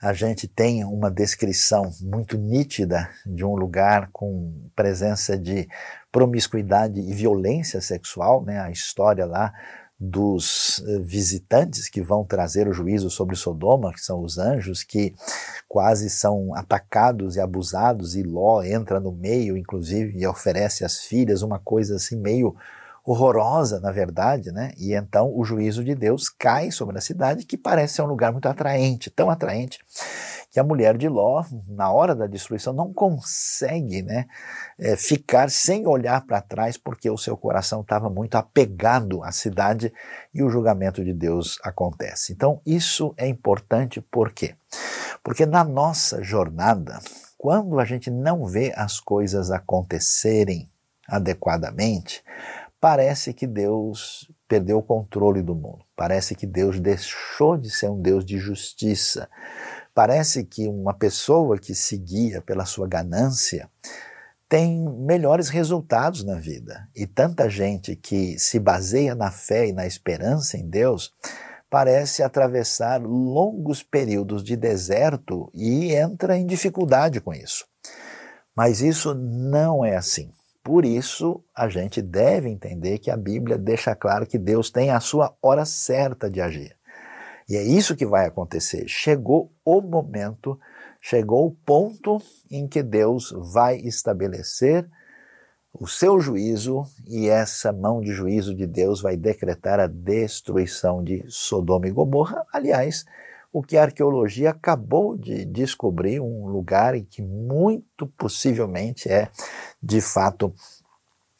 A 0.00 0.12
gente 0.12 0.46
tem 0.46 0.84
uma 0.84 1.10
descrição 1.10 1.90
muito 2.00 2.36
nítida 2.36 3.08
de 3.24 3.44
um 3.44 3.54
lugar 3.54 4.10
com 4.12 4.52
presença 4.74 5.38
de 5.38 5.68
promiscuidade 6.12 7.00
e 7.00 7.14
violência 7.14 7.80
sexual, 7.80 8.44
né? 8.44 8.60
A 8.60 8.70
história 8.70 9.24
lá 9.24 9.52
dos 9.98 10.82
eh, 10.86 10.98
visitantes 11.00 11.88
que 11.88 12.02
vão 12.02 12.22
trazer 12.22 12.68
o 12.68 12.72
juízo 12.72 13.08
sobre 13.08 13.34
Sodoma, 13.34 13.92
que 13.92 14.00
são 14.00 14.22
os 14.22 14.36
anjos 14.36 14.82
que 14.82 15.14
quase 15.66 16.10
são 16.10 16.54
atacados 16.54 17.36
e 17.36 17.40
abusados 17.40 18.14
e 18.14 18.22
Ló 18.22 18.62
entra 18.62 19.00
no 19.00 19.10
meio, 19.10 19.56
inclusive, 19.56 20.18
e 20.18 20.26
oferece 20.26 20.84
às 20.84 21.00
filhas 21.00 21.40
uma 21.40 21.58
coisa 21.58 21.96
assim 21.96 22.16
meio 22.16 22.54
horrorosa, 23.06 23.78
na 23.78 23.92
verdade, 23.92 24.50
né? 24.50 24.72
E 24.76 24.92
então 24.92 25.32
o 25.32 25.44
juízo 25.44 25.84
de 25.84 25.94
Deus 25.94 26.28
cai 26.28 26.72
sobre 26.72 26.98
a 26.98 27.00
cidade, 27.00 27.46
que 27.46 27.56
parece 27.56 27.94
ser 27.94 28.02
um 28.02 28.06
lugar 28.06 28.32
muito 28.32 28.48
atraente, 28.48 29.10
tão 29.10 29.30
atraente 29.30 29.78
que 30.50 30.60
a 30.60 30.64
mulher 30.64 30.96
de 30.96 31.06
Ló, 31.06 31.44
na 31.68 31.92
hora 31.92 32.14
da 32.14 32.26
destruição, 32.26 32.72
não 32.72 32.90
consegue 32.90 34.00
né, 34.00 34.26
é, 34.78 34.96
ficar 34.96 35.50
sem 35.50 35.86
olhar 35.86 36.24
para 36.26 36.40
trás, 36.40 36.78
porque 36.78 37.10
o 37.10 37.18
seu 37.18 37.36
coração 37.36 37.82
estava 37.82 38.08
muito 38.08 38.36
apegado 38.36 39.22
à 39.22 39.30
cidade 39.30 39.92
e 40.32 40.42
o 40.42 40.48
julgamento 40.48 41.04
de 41.04 41.12
Deus 41.12 41.58
acontece. 41.62 42.32
Então, 42.32 42.62
isso 42.64 43.14
é 43.18 43.28
importante 43.28 44.00
por 44.00 44.32
quê? 44.32 44.54
Porque 45.22 45.44
na 45.44 45.62
nossa 45.62 46.22
jornada, 46.22 47.00
quando 47.36 47.78
a 47.78 47.84
gente 47.84 48.10
não 48.10 48.46
vê 48.46 48.72
as 48.74 48.98
coisas 48.98 49.50
acontecerem 49.50 50.70
adequadamente, 51.06 52.24
parece 52.80 53.32
que 53.32 53.46
Deus 53.46 54.30
perdeu 54.48 54.78
o 54.78 54.82
controle 54.82 55.42
do 55.42 55.54
mundo. 55.54 55.84
Parece 55.96 56.34
que 56.34 56.46
Deus 56.46 56.78
deixou 56.78 57.56
de 57.56 57.70
ser 57.70 57.90
um 57.90 58.00
Deus 58.00 58.24
de 58.24 58.38
justiça. 58.38 59.28
Parece 59.94 60.44
que 60.44 60.68
uma 60.68 60.94
pessoa 60.94 61.58
que 61.58 61.74
se 61.74 61.96
guia 61.96 62.40
pela 62.42 62.64
sua 62.64 62.86
ganância 62.86 63.70
tem 64.48 64.88
melhores 65.00 65.48
resultados 65.48 66.22
na 66.22 66.36
vida. 66.36 66.88
E 66.94 67.06
tanta 67.06 67.50
gente 67.50 67.96
que 67.96 68.38
se 68.38 68.58
baseia 68.58 69.14
na 69.14 69.30
fé 69.30 69.66
e 69.66 69.72
na 69.72 69.86
esperança 69.86 70.56
em 70.56 70.68
Deus 70.68 71.12
parece 71.68 72.22
atravessar 72.22 73.02
longos 73.02 73.82
períodos 73.82 74.44
de 74.44 74.56
deserto 74.56 75.50
e 75.52 75.92
entra 75.92 76.36
em 76.36 76.46
dificuldade 76.46 77.20
com 77.20 77.34
isso. 77.34 77.66
Mas 78.54 78.80
isso 78.80 79.14
não 79.14 79.84
é 79.84 79.96
assim. 79.96 80.30
Por 80.66 80.84
isso, 80.84 81.44
a 81.54 81.68
gente 81.68 82.02
deve 82.02 82.48
entender 82.48 82.98
que 82.98 83.08
a 83.08 83.16
Bíblia 83.16 83.56
deixa 83.56 83.94
claro 83.94 84.26
que 84.26 84.36
Deus 84.36 84.68
tem 84.68 84.90
a 84.90 84.98
sua 84.98 85.32
hora 85.40 85.64
certa 85.64 86.28
de 86.28 86.40
agir. 86.40 86.76
E 87.48 87.54
é 87.54 87.62
isso 87.62 87.94
que 87.94 88.04
vai 88.04 88.26
acontecer. 88.26 88.88
Chegou 88.88 89.52
o 89.64 89.80
momento, 89.80 90.58
chegou 91.00 91.46
o 91.46 91.52
ponto 91.52 92.20
em 92.50 92.66
que 92.66 92.82
Deus 92.82 93.32
vai 93.52 93.76
estabelecer 93.76 94.90
o 95.72 95.86
seu 95.86 96.18
juízo 96.18 96.82
e 97.06 97.28
essa 97.28 97.72
mão 97.72 98.00
de 98.00 98.10
juízo 98.10 98.52
de 98.52 98.66
Deus 98.66 99.00
vai 99.00 99.16
decretar 99.16 99.78
a 99.78 99.86
destruição 99.86 101.00
de 101.00 101.24
Sodoma 101.28 101.86
e 101.86 101.92
Gomorra. 101.92 102.44
Aliás, 102.52 103.04
o 103.56 103.62
que 103.62 103.78
a 103.78 103.84
arqueologia 103.84 104.50
acabou 104.50 105.16
de 105.16 105.46
descobrir 105.46 106.20
um 106.20 106.46
lugar 106.46 106.94
em 106.94 107.02
que 107.02 107.22
muito 107.22 108.06
possivelmente 108.08 109.08
é, 109.08 109.30
de 109.82 109.98
fato, 110.02 110.52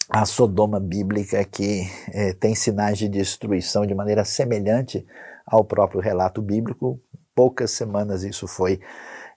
a 0.08 0.24
Sodoma 0.24 0.80
bíblica 0.80 1.44
que 1.44 1.82
é, 2.10 2.32
tem 2.32 2.54
sinais 2.54 2.96
de 2.96 3.06
destruição 3.06 3.84
de 3.84 3.94
maneira 3.94 4.24
semelhante 4.24 5.06
ao 5.46 5.62
próprio 5.62 6.00
relato 6.00 6.40
bíblico. 6.40 6.98
Poucas 7.34 7.72
semanas 7.72 8.24
isso 8.24 8.46
foi 8.46 8.80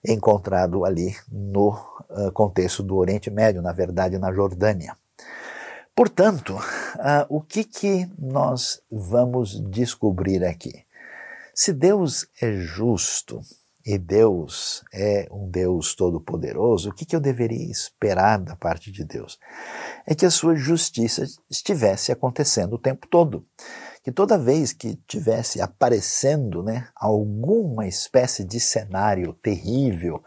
encontrado 0.02 0.86
ali 0.86 1.14
no 1.30 1.72
uh, 2.08 2.32
contexto 2.32 2.82
do 2.82 2.96
Oriente 2.96 3.30
Médio, 3.30 3.60
na 3.60 3.74
verdade 3.74 4.16
na 4.16 4.32
Jordânia. 4.32 4.96
Portanto, 5.94 6.54
uh, 6.54 7.26
o 7.28 7.42
que, 7.42 7.62
que 7.62 8.08
nós 8.18 8.80
vamos 8.90 9.60
descobrir 9.68 10.42
aqui? 10.42 10.88
Se 11.62 11.74
Deus 11.74 12.26
é 12.40 12.52
justo 12.52 13.42
e 13.84 13.98
Deus 13.98 14.82
é 14.94 15.28
um 15.30 15.46
Deus 15.46 15.94
todo-poderoso, 15.94 16.88
o 16.88 16.94
que, 16.94 17.04
que 17.04 17.14
eu 17.14 17.20
deveria 17.20 17.70
esperar 17.70 18.38
da 18.38 18.56
parte 18.56 18.90
de 18.90 19.04
Deus? 19.04 19.38
É 20.06 20.14
que 20.14 20.24
a 20.24 20.30
sua 20.30 20.56
justiça 20.56 21.22
estivesse 21.50 22.10
acontecendo 22.10 22.76
o 22.76 22.78
tempo 22.78 23.06
todo. 23.06 23.44
Que 24.02 24.10
toda 24.10 24.38
vez 24.38 24.72
que 24.72 24.94
tivesse 25.06 25.60
aparecendo 25.60 26.62
né, 26.62 26.88
alguma 26.96 27.86
espécie 27.86 28.42
de 28.42 28.58
cenário 28.58 29.34
terrível, 29.34 30.24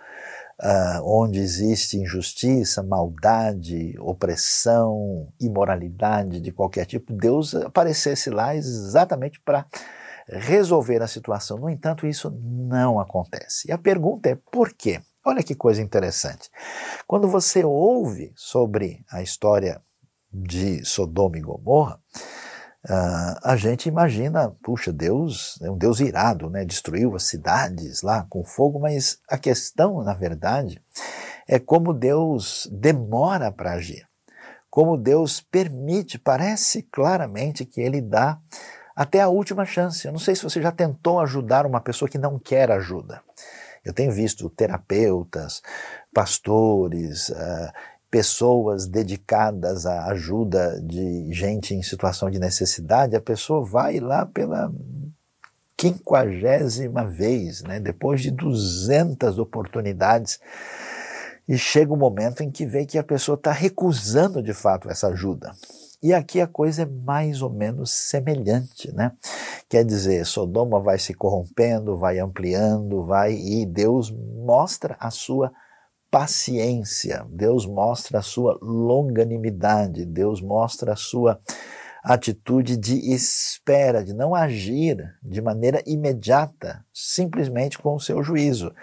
uh, 0.62 1.02
onde 1.04 1.40
existe 1.40 1.98
injustiça, 1.98 2.84
maldade, 2.84 3.96
opressão, 3.98 5.34
imoralidade 5.42 6.40
de 6.40 6.52
qualquer 6.52 6.86
tipo, 6.86 7.12
Deus 7.12 7.56
aparecesse 7.56 8.30
lá 8.30 8.56
exatamente 8.56 9.42
para 9.42 9.66
resolver 10.27 11.01
a 11.01 11.08
situação. 11.08 11.58
No 11.58 11.70
entanto, 11.70 12.08
isso 12.08 12.32
não 12.42 13.00
acontece. 13.00 13.68
E 13.70 13.72
a 13.72 13.77
pergunta 13.77 14.30
é 14.30 14.38
por 14.51 14.74
quê? 14.74 15.01
Olha 15.25 15.44
que 15.44 15.56
coisa 15.56 15.82
interessante. 15.82 16.50
Quando 17.08 17.27
você 17.27 17.63
ouve 17.63 18.34
sobre 18.36 19.03
a 19.12 19.22
história 19.22 19.82
de 20.32 20.84
Sodoma 20.84 21.38
e 21.38 21.42
Gomorra, 21.42 22.00
Uh, 22.86 23.39
a 23.42 23.56
gente 23.56 23.88
imagina, 23.88 24.53
puxa, 24.62 24.92
Deus 24.92 25.58
é 25.62 25.72
um 25.72 25.77
Deus 25.77 26.01
irado, 26.01 26.50
né? 26.50 26.65
Destruiu 26.65 27.15
as 27.15 27.24
cidades 27.24 28.01
lá 28.01 28.27
com 28.30 28.44
fogo, 28.44 28.77
mas 28.77 29.20
a 29.30 29.38
questão, 29.38 30.03
na 30.03 30.13
verdade, 30.13 30.84
é 31.48 31.58
como 31.60 31.94
Deus 31.94 32.68
demora 32.70 33.53
para 33.53 33.72
agir. 33.72 34.06
Como 34.70 34.98
Deus 34.98 35.39
permite, 35.39 36.20
parece 36.20 36.82
claramente 36.82 37.63
que 37.63 37.80
ele 37.80 38.01
dá 38.01 38.38
até 38.95 39.21
a 39.21 39.27
última 39.27 39.65
chance. 39.65 40.05
Eu 40.05 40.12
não 40.12 40.19
sei 40.19 40.35
se 40.35 40.43
você 40.43 40.62
já 40.62 40.71
tentou 40.71 41.19
ajudar 41.19 41.65
uma 41.65 41.81
pessoa 41.81 42.09
que 42.09 42.17
não 42.17 42.38
quer 42.38 42.71
ajuda. 42.71 43.21
Eu 43.83 43.93
tenho 43.93 44.12
visto 44.12 44.50
terapeutas, 44.50 45.62
pastores, 46.13 47.29
uh, 47.29 47.71
pessoas 48.09 48.85
dedicadas 48.85 49.85
à 49.85 50.05
ajuda 50.05 50.79
de 50.81 51.33
gente 51.33 51.73
em 51.73 51.81
situação 51.81 52.29
de 52.29 52.39
necessidade. 52.39 53.15
A 53.15 53.21
pessoa 53.21 53.65
vai 53.65 54.00
lá 54.00 54.25
pela 54.25 54.71
quinquagésima 55.75 57.05
vez, 57.05 57.63
né, 57.63 57.79
depois 57.79 58.21
de 58.21 58.31
200 58.31 59.38
oportunidades, 59.39 60.39
e 61.47 61.57
chega 61.57 61.91
um 61.91 61.97
momento 61.97 62.41
em 62.41 62.50
que 62.50 62.65
vê 62.65 62.85
que 62.85 62.97
a 62.97 63.03
pessoa 63.03 63.35
está 63.35 63.51
recusando 63.51 64.41
de 64.41 64.53
fato 64.53 64.89
essa 64.89 65.07
ajuda. 65.07 65.51
E 66.03 66.13
aqui 66.13 66.41
a 66.41 66.48
coisa 66.48 66.83
é 66.83 66.86
mais 66.86 67.41
ou 67.41 67.50
menos 67.50 67.91
semelhante, 67.91 68.93
né? 68.93 69.13
Quer 69.69 69.86
dizer, 69.86 70.25
Sodoma 70.25 70.81
vai 70.81 71.00
se 71.00 71.13
corrompendo, 71.13 71.98
vai 71.98 72.19
ampliando, 72.19 73.05
vai 73.05 73.33
e 73.33 73.65
Deus 73.65 74.12
mostra 74.12 74.98
a 75.00 75.10
sua 75.10 75.50
paciência, 76.12 77.25
Deus 77.29 77.65
mostra 77.65 78.19
a 78.19 78.21
sua 78.21 78.60
longanimidade, 78.62 80.06
Deus 80.06 80.41
mostra 80.41 80.91
a 80.91 80.97
sua 80.97 81.39
atitude 82.04 82.75
de 82.75 83.13
espera, 83.13 84.04
de 84.04 84.13
não 84.13 84.36
agir 84.36 84.97
de 85.23 85.41
maneira 85.41 85.82
imediata, 85.88 86.84
simplesmente 86.93 87.80
com 87.80 87.95
o 87.95 87.99
seu 87.99 88.21
juízo. 88.21 88.73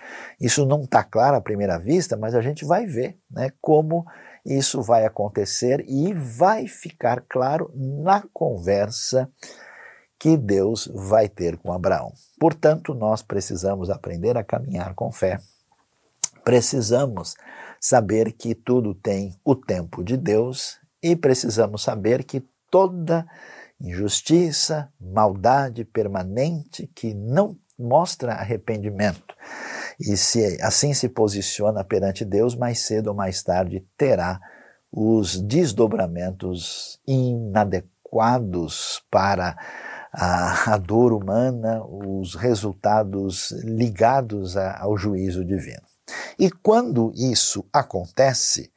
Isso 0.40 0.64
não 0.64 0.80
está 0.80 1.04
claro 1.04 1.36
à 1.36 1.40
primeira 1.40 1.78
vista, 1.78 2.16
mas 2.16 2.34
a 2.34 2.40
gente 2.40 2.64
vai 2.64 2.86
ver 2.86 3.18
né, 3.30 3.52
como 3.60 4.06
isso 4.44 4.82
vai 4.82 5.04
acontecer 5.04 5.84
e 5.88 6.12
vai 6.12 6.66
ficar 6.66 7.22
claro 7.28 7.70
na 7.74 8.22
conversa 8.32 9.30
que 10.18 10.36
Deus 10.36 10.90
vai 10.94 11.28
ter 11.28 11.56
com 11.56 11.72
Abraão. 11.72 12.12
Portanto, 12.38 12.94
nós 12.94 13.22
precisamos 13.22 13.88
aprender 13.88 14.36
a 14.36 14.44
caminhar 14.44 14.94
com 14.94 15.10
fé. 15.10 15.40
Precisamos 16.44 17.34
saber 17.80 18.32
que 18.32 18.54
tudo 18.54 18.94
tem 18.94 19.34
o 19.44 19.54
tempo 19.54 20.04
de 20.04 20.16
Deus 20.16 20.78
e 21.02 21.16
precisamos 21.16 21.82
saber 21.82 22.24
que 22.24 22.44
toda 22.70 23.26
injustiça, 23.80 24.92
maldade 25.00 25.84
permanente 25.84 26.86
que 26.94 27.14
não 27.14 27.56
mostra 27.78 28.34
arrependimento 28.34 29.34
e 30.00 30.16
se 30.16 30.58
assim 30.62 30.94
se 30.94 31.08
posiciona 31.08 31.84
perante 31.84 32.24
Deus, 32.24 32.54
mais 32.54 32.80
cedo 32.80 33.08
ou 33.08 33.14
mais 33.14 33.42
tarde 33.42 33.86
terá 33.98 34.40
os 34.90 35.40
desdobramentos 35.40 36.98
inadequados 37.06 39.04
para 39.10 39.54
a, 40.12 40.72
a 40.72 40.76
dor 40.78 41.12
humana, 41.12 41.84
os 41.84 42.34
resultados 42.34 43.52
ligados 43.62 44.56
a, 44.56 44.80
ao 44.80 44.96
juízo 44.96 45.44
divino. 45.44 45.82
E 46.38 46.50
quando 46.50 47.12
isso 47.14 47.64
acontece, 47.72 48.72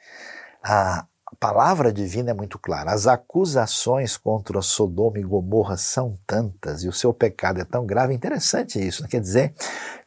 a 0.64 1.08
palavra 1.44 1.92
divina 1.92 2.32
é 2.32 2.34
muito 2.34 2.58
clara. 2.58 2.94
As 2.94 3.06
acusações 3.06 4.16
contra 4.16 4.62
Sodoma 4.62 5.20
e 5.20 5.24
Gomorra 5.24 5.76
são 5.76 6.18
tantas 6.26 6.86
e 6.86 6.88
o 6.88 6.94
seu 6.94 7.14
pecado 7.14 7.60
é 7.60 7.66
tão 7.66 7.86
grave. 7.86 8.14
Interessante 8.14 8.80
isso, 8.80 9.04
né? 9.04 9.10
quer 9.12 9.20
dizer, 9.20 9.54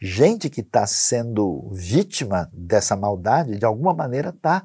gente 0.01 0.49
que 0.49 0.63
está 0.63 0.87
sendo 0.87 1.69
vítima 1.75 2.49
dessa 2.55 2.97
maldade, 2.97 3.59
de 3.59 3.67
alguma 3.67 3.93
maneira 3.93 4.31
está 4.31 4.65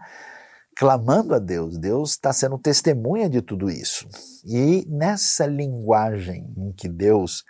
clamando 0.73 1.35
a 1.35 1.39
Deus. 1.39 1.77
Deus 1.77 2.11
está 2.11 2.31
sendo 2.31 2.57
testemunha 2.57 3.29
de 3.29 3.41
tudo 3.41 3.69
isso. 3.69 4.07
E 4.45 4.87
nessa 4.87 5.45
linguagem 5.45 6.53
em 6.55 6.71
que 6.71 6.87
Deus 6.87 7.43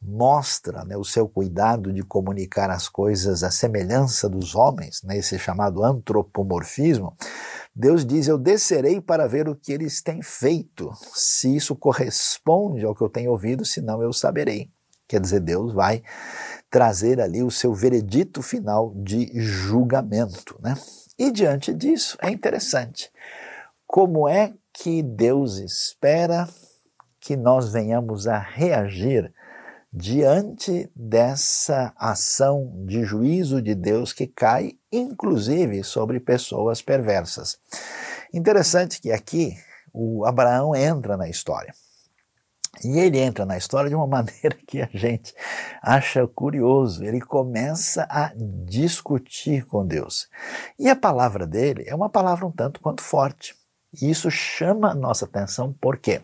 mostra 0.00 0.84
né, 0.84 0.96
o 0.96 1.04
seu 1.04 1.28
cuidado 1.28 1.92
de 1.92 2.02
comunicar 2.02 2.70
as 2.70 2.88
coisas 2.88 3.42
à 3.42 3.50
semelhança 3.50 4.28
dos 4.28 4.54
homens, 4.54 5.02
né, 5.02 5.18
esse 5.18 5.38
chamado 5.38 5.84
antropomorfismo, 5.84 7.14
Deus 7.80 8.04
diz: 8.04 8.28
Eu 8.28 8.36
descerei 8.36 9.00
para 9.00 9.26
ver 9.26 9.48
o 9.48 9.56
que 9.56 9.72
eles 9.72 10.02
têm 10.02 10.20
feito, 10.20 10.92
se 11.14 11.56
isso 11.56 11.74
corresponde 11.74 12.84
ao 12.84 12.94
que 12.94 13.02
eu 13.02 13.08
tenho 13.08 13.30
ouvido, 13.30 13.64
senão 13.64 14.02
eu 14.02 14.12
saberei. 14.12 14.70
Quer 15.08 15.18
dizer, 15.18 15.40
Deus 15.40 15.72
vai 15.72 16.02
trazer 16.70 17.22
ali 17.22 17.42
o 17.42 17.50
seu 17.50 17.72
veredito 17.72 18.42
final 18.42 18.92
de 18.94 19.32
julgamento. 19.40 20.60
Né? 20.62 20.74
E 21.18 21.32
diante 21.32 21.72
disso, 21.72 22.18
é 22.20 22.30
interessante 22.30 23.10
como 23.86 24.28
é 24.28 24.52
que 24.74 25.02
Deus 25.02 25.56
espera 25.56 26.46
que 27.18 27.34
nós 27.34 27.72
venhamos 27.72 28.26
a 28.28 28.38
reagir 28.38 29.32
diante 29.92 30.90
dessa 30.94 31.92
ação 31.96 32.84
de 32.86 33.02
juízo 33.04 33.60
de 33.60 33.74
Deus 33.74 34.12
que 34.12 34.26
cai, 34.26 34.78
inclusive, 34.92 35.82
sobre 35.82 36.20
pessoas 36.20 36.80
perversas. 36.80 37.58
Interessante 38.32 39.00
que 39.00 39.10
aqui 39.10 39.56
o 39.92 40.24
Abraão 40.24 40.74
entra 40.74 41.16
na 41.16 41.28
história. 41.28 41.74
E 42.84 42.98
ele 42.98 43.18
entra 43.18 43.44
na 43.44 43.58
história 43.58 43.90
de 43.90 43.96
uma 43.96 44.06
maneira 44.08 44.56
que 44.66 44.80
a 44.80 44.88
gente 44.94 45.34
acha 45.82 46.26
curioso. 46.26 47.04
Ele 47.04 47.20
começa 47.20 48.06
a 48.08 48.32
discutir 48.36 49.66
com 49.66 49.84
Deus. 49.84 50.28
E 50.78 50.88
a 50.88 50.94
palavra 50.94 51.46
dele 51.46 51.84
é 51.86 51.94
uma 51.94 52.08
palavra 52.08 52.46
um 52.46 52.52
tanto 52.52 52.80
quanto 52.80 53.02
forte. 53.02 53.56
E 54.00 54.08
isso 54.08 54.30
chama 54.30 54.92
a 54.92 54.94
nossa 54.94 55.24
atenção, 55.24 55.72
por 55.72 55.96
quê? 55.96 56.22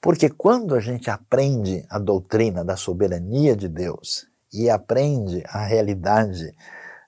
Porque 0.00 0.28
quando 0.28 0.74
a 0.74 0.80
gente 0.80 1.10
aprende 1.10 1.84
a 1.90 1.98
doutrina 1.98 2.64
da 2.64 2.76
soberania 2.76 3.56
de 3.56 3.68
Deus 3.68 4.26
e 4.52 4.70
aprende 4.70 5.42
a 5.46 5.64
realidade 5.64 6.54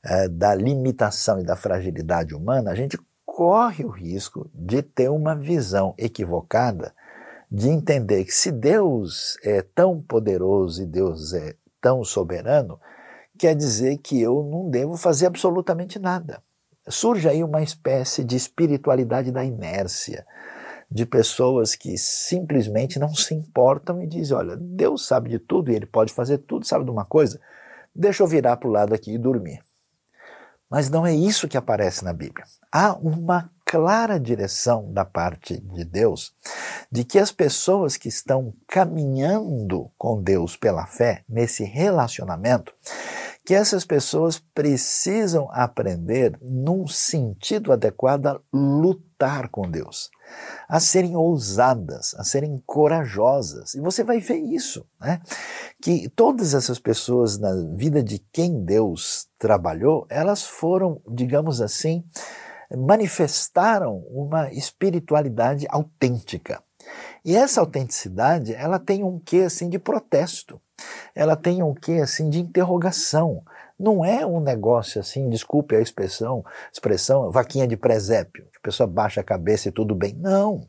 eh, 0.05 0.29
da 0.29 0.55
limitação 0.55 1.41
e 1.41 1.45
da 1.45 1.57
fragilidade 1.57 2.35
humana, 2.35 2.71
a 2.71 2.75
gente 2.75 2.99
corre 3.25 3.85
o 3.85 3.91
risco 3.91 4.51
de 4.53 4.83
ter 4.83 5.09
uma 5.09 5.37
visão 5.37 5.95
equivocada 5.97 6.93
de 7.51 7.69
entender 7.69 8.25
que 8.25 8.35
se 8.35 8.51
Deus 8.51 9.39
é 9.43 9.63
tão 9.63 10.01
poderoso 10.03 10.83
e 10.83 10.87
Deus 10.87 11.33
é 11.33 11.55
tão 11.81 12.05
soberano, 12.05 12.79
quer 13.39 13.55
dizer 13.55 13.99
que 13.99 14.21
eu 14.21 14.43
não 14.43 14.69
devo 14.69 14.97
fazer 14.97 15.27
absolutamente 15.27 15.99
nada. 15.99 16.43
Surge 16.89 17.29
aí 17.29 17.45
uma 17.45 17.63
espécie 17.63 18.25
de 18.25 18.37
espiritualidade 18.37 19.31
da 19.31 19.45
inércia 19.45 20.27
de 20.91 21.05
pessoas 21.05 21.75
que 21.75 21.99
simplesmente 21.99 22.99
não 22.99 23.15
se 23.15 23.35
importam 23.35 24.03
e 24.03 24.07
dizem: 24.07 24.37
olha, 24.37 24.57
Deus 24.57 25.07
sabe 25.07 25.31
de 25.31 25.39
tudo 25.39 25.71
e 25.71 25.75
Ele 25.75 25.87
pode 25.87 26.13
fazer 26.13 26.39
tudo, 26.39 26.67
sabe 26.67 26.85
de 26.85 26.91
uma 26.91 27.05
coisa? 27.05 27.41
Deixa 27.95 28.23
eu 28.23 28.27
virar 28.27 28.57
para 28.57 28.69
o 28.69 28.73
lado 28.73 28.95
aqui 28.95 29.15
e 29.15 29.19
dormir. 29.19 29.63
Mas 30.71 30.91
não 30.91 31.07
é 31.07 31.15
isso 31.15 31.49
que 31.49 31.57
aparece 31.57 32.05
na 32.05 32.13
Bíblia. 32.13 32.45
Há 32.71 32.95
uma 32.95 33.51
clara 33.65 34.21
direção 34.21 34.93
da 34.93 35.05
parte 35.05 35.59
de 35.59 35.85
Deus 35.85 36.35
de 36.91 37.05
que 37.05 37.19
as 37.19 37.33
pessoas 37.33 37.97
que 37.97 38.09
estão 38.09 38.55
caminhando 38.67 39.91
com 39.97 40.23
Deus 40.23 40.57
pela 40.57 40.87
fé, 40.87 41.25
nesse 41.29 41.65
relacionamento, 41.65 42.75
que 43.45 43.55
essas 43.55 43.85
pessoas 43.85 44.39
precisam 44.39 45.49
aprender, 45.53 46.39
num 46.43 46.87
sentido 46.87 47.73
adequado, 47.73 48.27
a 48.27 48.41
lutar 48.53 49.49
com 49.49 49.71
Deus, 49.71 50.11
a 50.69 50.81
serem 50.81 51.17
ousadas, 51.17 52.15
a 52.19 52.25
serem 52.25 52.63
corajosas. 52.67 53.75
E 53.75 53.81
você 53.81 54.05
vai 54.05 54.21
ver 54.21 54.39
isso, 54.39 54.87
né? 55.01 55.21
Que 55.81 56.09
todas 56.11 56.55
essas 56.55 56.79
pessoas 56.79 57.39
na 57.39 57.55
vida 57.75 58.03
de 58.03 58.19
quem 58.33 58.65
Deus 58.65 59.29
trabalhou, 59.39 60.07
elas 60.11 60.45
foram, 60.45 61.01
digamos 61.09 61.61
assim, 61.61 62.05
manifestaram 62.77 64.05
uma 64.11 64.53
espiritualidade 64.53 65.67
autêntica. 65.71 66.63
E 67.25 67.37
essa 67.37 67.61
autenticidade, 67.61 68.55
ela 68.55 68.79
tem 68.79 69.03
um 69.03 69.19
quê 69.19 69.39
assim 69.39 69.69
de 69.69 69.79
protesto. 69.79 70.61
Ela 71.15 71.37
tem 71.37 71.63
um 71.63 71.75
quê 71.75 72.01
assim 72.03 72.31
de 72.31 72.41
interrogação. 72.41 73.43
Não 73.79 74.05
é 74.05 74.27
um 74.27 74.41
negócio 74.41 75.01
assim, 75.01 75.29
desculpe 75.29 75.77
a 75.77 75.81
expressão, 75.81 76.45
expressão 76.73 77.31
vaquinha 77.31 77.67
de 77.67 77.77
presépio, 77.77 78.45
que 78.51 78.59
a 78.59 78.63
pessoa 78.63 78.87
baixa 78.87 79.21
a 79.21 79.25
cabeça 79.25 79.69
e 79.69 79.73
tudo 79.73 79.95
bem. 79.95 80.15
Não. 80.15 80.61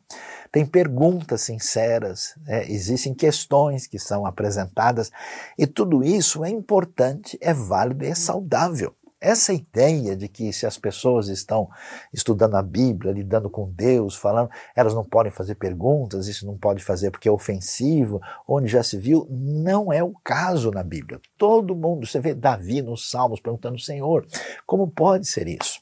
Tem 0.51 0.65
perguntas 0.65 1.41
sinceras, 1.41 2.35
é, 2.47 2.71
existem 2.71 3.13
questões 3.13 3.87
que 3.87 3.97
são 3.97 4.25
apresentadas 4.25 5.11
e 5.57 5.65
tudo 5.65 6.03
isso 6.03 6.43
é 6.43 6.49
importante, 6.49 7.37
é 7.41 7.53
válido 7.53 8.03
e 8.03 8.07
é 8.07 8.15
saudável. 8.15 8.95
Essa 9.21 9.51
ideia 9.51 10.15
de 10.15 10.29
que 10.29 10.53
se 10.53 10.65
as 10.65 10.77
pessoas 10.77 11.27
estão 11.27 11.69
estudando 12.13 12.55
a 12.55 12.63
Bíblia, 12.63 13.11
lidando 13.11 13.49
com 13.49 13.69
Deus, 13.69 14.15
falando, 14.15 14.49
elas 14.73 14.93
não 14.93 15.03
podem 15.03 15.31
fazer 15.31 15.55
perguntas, 15.55 16.27
isso 16.27 16.45
não 16.45 16.57
pode 16.57 16.81
fazer 16.81 17.11
porque 17.11 17.27
é 17.27 17.31
ofensivo, 17.31 18.21
onde 18.47 18.67
já 18.67 18.81
se 18.81 18.97
viu, 18.97 19.27
não 19.29 19.91
é 19.91 20.01
o 20.01 20.13
caso 20.23 20.71
na 20.71 20.83
Bíblia. 20.83 21.19
Todo 21.37 21.75
mundo, 21.75 22.07
você 22.07 22.19
vê 22.19 22.33
Davi 22.33 22.81
nos 22.81 23.09
Salmos 23.09 23.41
perguntando, 23.41 23.77
Senhor, 23.77 24.25
como 24.65 24.87
pode 24.87 25.27
ser 25.27 25.49
isso? 25.49 25.81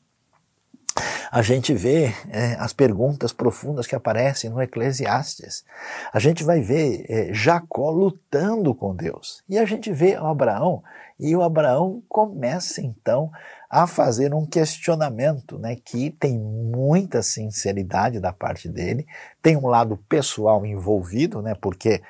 A 1.31 1.41
gente 1.41 1.73
vê 1.73 2.13
é, 2.29 2.55
as 2.57 2.73
perguntas 2.73 3.33
profundas 3.33 3.85
que 3.85 3.95
aparecem 3.95 4.49
no 4.49 4.61
Eclesiastes. 4.61 5.63
A 6.11 6.19
gente 6.19 6.43
vai 6.43 6.61
ver 6.61 7.05
é, 7.09 7.33
Jacó 7.33 7.91
lutando 7.91 8.73
com 8.73 8.95
Deus. 8.95 9.43
E 9.47 9.59
a 9.59 9.65
gente 9.65 9.91
vê 9.91 10.15
Abraão 10.15 10.81
e 11.19 11.35
o 11.35 11.41
Abraão 11.41 12.03
começa 12.07 12.81
então 12.81 13.31
a 13.69 13.85
fazer 13.87 14.33
um 14.33 14.45
questionamento, 14.45 15.57
né, 15.57 15.75
que 15.75 16.11
tem 16.11 16.39
muita 16.39 17.21
sinceridade 17.21 18.19
da 18.19 18.31
parte 18.31 18.69
dele, 18.69 19.05
tem 19.41 19.57
um 19.57 19.67
lado 19.67 19.97
pessoal 20.07 20.65
envolvido, 20.65 21.41
né, 21.41 21.55
porque 21.55 22.01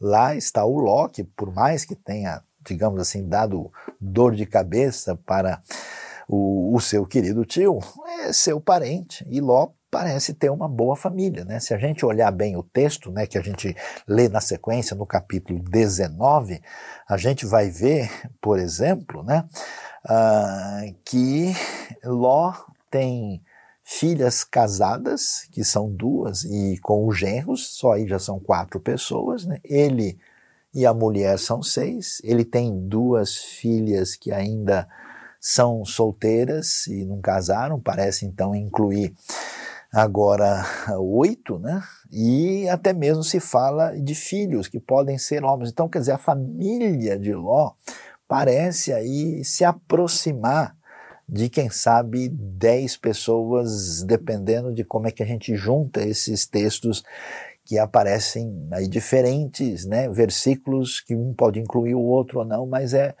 lá 0.00 0.34
está 0.34 0.64
o 0.64 0.78
Ló, 0.78 1.08
que 1.08 1.22
por 1.22 1.52
mais 1.52 1.84
que 1.84 1.94
tenha, 1.94 2.42
digamos 2.64 3.00
assim, 3.00 3.28
dado 3.28 3.70
dor 4.00 4.34
de 4.34 4.46
cabeça 4.46 5.14
para 5.14 5.62
o, 6.26 6.74
o 6.74 6.80
seu 6.80 7.06
querido 7.06 7.44
tio, 7.44 7.78
é 8.20 8.32
seu 8.32 8.60
parente, 8.60 9.26
e 9.30 9.40
Ló 9.40 9.70
parece 9.94 10.34
ter 10.34 10.50
uma 10.50 10.66
boa 10.66 10.96
família, 10.96 11.44
né? 11.44 11.60
Se 11.60 11.72
a 11.72 11.78
gente 11.78 12.04
olhar 12.04 12.32
bem 12.32 12.56
o 12.56 12.64
texto, 12.64 13.12
né, 13.12 13.28
que 13.28 13.38
a 13.38 13.40
gente 13.40 13.76
lê 14.08 14.28
na 14.28 14.40
sequência 14.40 14.96
no 14.96 15.06
capítulo 15.06 15.60
19, 15.60 16.60
a 17.08 17.16
gente 17.16 17.46
vai 17.46 17.70
ver, 17.70 18.10
por 18.42 18.58
exemplo, 18.58 19.22
né, 19.22 19.44
uh, 20.04 20.96
que 21.04 21.54
Ló 22.02 22.52
tem 22.90 23.40
filhas 23.84 24.42
casadas, 24.42 25.46
que 25.52 25.62
são 25.62 25.88
duas, 25.88 26.42
e 26.42 26.76
com 26.82 27.06
os 27.06 27.16
genros, 27.16 27.64
só 27.76 27.92
aí 27.92 28.08
já 28.08 28.18
são 28.18 28.40
quatro 28.40 28.80
pessoas, 28.80 29.44
né? 29.44 29.60
Ele 29.62 30.18
e 30.74 30.84
a 30.84 30.92
mulher 30.92 31.38
são 31.38 31.62
seis, 31.62 32.20
ele 32.24 32.44
tem 32.44 32.88
duas 32.88 33.36
filhas 33.36 34.16
que 34.16 34.32
ainda 34.32 34.88
são 35.40 35.84
solteiras 35.84 36.88
e 36.88 37.04
não 37.04 37.20
casaram, 37.20 37.78
parece 37.78 38.26
então 38.26 38.56
incluir 38.56 39.14
agora 39.94 40.64
oito, 40.98 41.58
né? 41.58 41.80
E 42.10 42.68
até 42.68 42.92
mesmo 42.92 43.22
se 43.22 43.38
fala 43.38 43.92
de 43.92 44.14
filhos 44.14 44.66
que 44.66 44.80
podem 44.80 45.16
ser 45.16 45.44
homens. 45.44 45.70
Então, 45.70 45.88
quer 45.88 46.00
dizer, 46.00 46.12
a 46.12 46.18
família 46.18 47.16
de 47.16 47.32
Ló 47.32 47.72
parece 48.26 48.92
aí 48.92 49.44
se 49.44 49.64
aproximar 49.64 50.76
de 51.28 51.48
quem 51.48 51.70
sabe 51.70 52.28
dez 52.28 52.96
pessoas, 52.96 54.02
dependendo 54.02 54.74
de 54.74 54.84
como 54.84 55.06
é 55.06 55.10
que 55.12 55.22
a 55.22 55.26
gente 55.26 55.56
junta 55.56 56.02
esses 56.02 56.46
textos 56.46 57.02
que 57.64 57.78
aparecem 57.78 58.68
aí 58.72 58.86
diferentes, 58.86 59.86
né? 59.86 60.08
Versículos 60.10 61.00
que 61.00 61.14
um 61.14 61.32
pode 61.32 61.60
incluir 61.60 61.94
o 61.94 62.02
outro 62.02 62.40
ou 62.40 62.44
não, 62.44 62.66
mas 62.66 62.92
é 62.92 63.14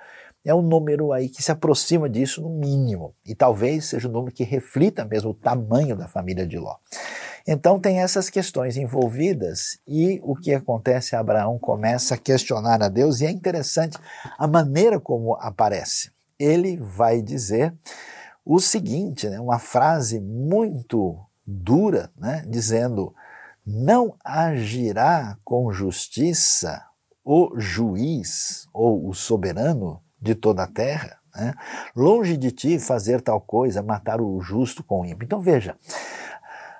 é 0.44 0.54
um 0.54 0.62
número 0.62 1.12
aí 1.12 1.28
que 1.28 1.42
se 1.42 1.50
aproxima 1.50 2.08
disso 2.08 2.42
no 2.42 2.50
mínimo, 2.50 3.14
e 3.24 3.34
talvez 3.34 3.86
seja 3.86 4.08
um 4.08 4.12
número 4.12 4.34
que 4.34 4.44
reflita 4.44 5.04
mesmo 5.04 5.30
o 5.30 5.34
tamanho 5.34 5.96
da 5.96 6.06
família 6.06 6.46
de 6.46 6.58
Ló. 6.58 6.76
Então 7.46 7.78
tem 7.78 8.00
essas 8.00 8.30
questões 8.30 8.76
envolvidas 8.76 9.78
e 9.86 10.18
o 10.22 10.34
que 10.34 10.54
acontece? 10.54 11.14
Abraão 11.14 11.58
começa 11.58 12.14
a 12.14 12.18
questionar 12.18 12.82
a 12.82 12.88
Deus 12.88 13.20
e 13.20 13.26
é 13.26 13.30
interessante 13.30 13.98
a 14.38 14.46
maneira 14.46 14.98
como 14.98 15.34
aparece. 15.34 16.10
Ele 16.38 16.78
vai 16.78 17.20
dizer 17.20 17.74
o 18.44 18.60
seguinte, 18.60 19.28
né, 19.28 19.40
uma 19.40 19.58
frase 19.58 20.20
muito 20.20 21.18
dura, 21.46 22.10
né, 22.18 22.44
dizendo: 22.46 23.14
Não 23.64 24.16
agirá 24.24 25.36
com 25.44 25.70
justiça 25.72 26.82
o 27.24 27.58
juiz 27.58 28.68
ou 28.72 29.08
o 29.08 29.14
soberano 29.14 30.02
de 30.24 30.34
toda 30.34 30.62
a 30.62 30.66
terra. 30.66 31.18
Né? 31.36 31.54
Longe 31.94 32.36
de 32.36 32.50
ti 32.50 32.78
fazer 32.78 33.20
tal 33.20 33.40
coisa, 33.40 33.82
matar 33.82 34.20
o 34.20 34.40
justo 34.40 34.82
com 34.82 35.02
o 35.02 35.04
ímpio. 35.04 35.26
Então 35.26 35.40
veja, 35.40 35.76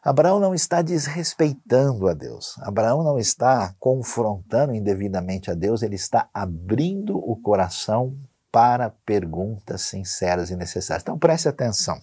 Abraão 0.02 0.40
não 0.40 0.54
está 0.54 0.80
desrespeitando 0.82 2.08
a 2.08 2.14
Deus, 2.14 2.56
Abraão 2.60 3.04
não 3.04 3.18
está 3.18 3.74
confrontando 3.78 4.74
indevidamente 4.74 5.50
a 5.50 5.54
Deus, 5.54 5.82
ele 5.82 5.94
está 5.94 6.28
abrindo 6.32 7.18
o 7.18 7.36
coração 7.36 8.16
para 8.50 8.90
perguntas 9.04 9.82
sinceras 9.82 10.50
e 10.50 10.56
necessárias. 10.56 11.02
Então 11.02 11.18
preste 11.18 11.48
atenção. 11.48 12.00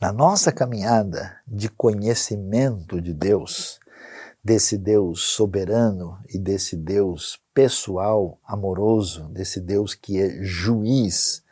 Na 0.00 0.12
nossa 0.12 0.50
caminhada 0.50 1.36
de 1.46 1.68
conhecimento 1.68 3.00
de 3.00 3.12
Deus, 3.12 3.80
desse 4.44 4.76
Deus 4.76 5.22
soberano 5.22 6.18
e 6.28 6.38
desse 6.38 6.76
Deus 6.76 7.40
pessoal, 7.54 8.38
amoroso, 8.46 9.24
desse 9.28 9.60
Deus 9.60 9.94
que 9.94 10.20
é 10.20 10.42
juiz, 10.42 11.42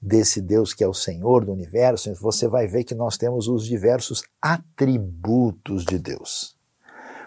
desse 0.00 0.40
Deus 0.40 0.74
que 0.74 0.82
é 0.82 0.88
o 0.88 0.94
Senhor 0.94 1.44
do 1.44 1.52
universo, 1.52 2.12
você 2.14 2.48
vai 2.48 2.66
ver 2.66 2.84
que 2.84 2.94
nós 2.94 3.16
temos 3.16 3.48
os 3.48 3.64
diversos 3.64 4.24
atributos 4.40 5.84
de 5.84 5.98
Deus. 5.98 6.56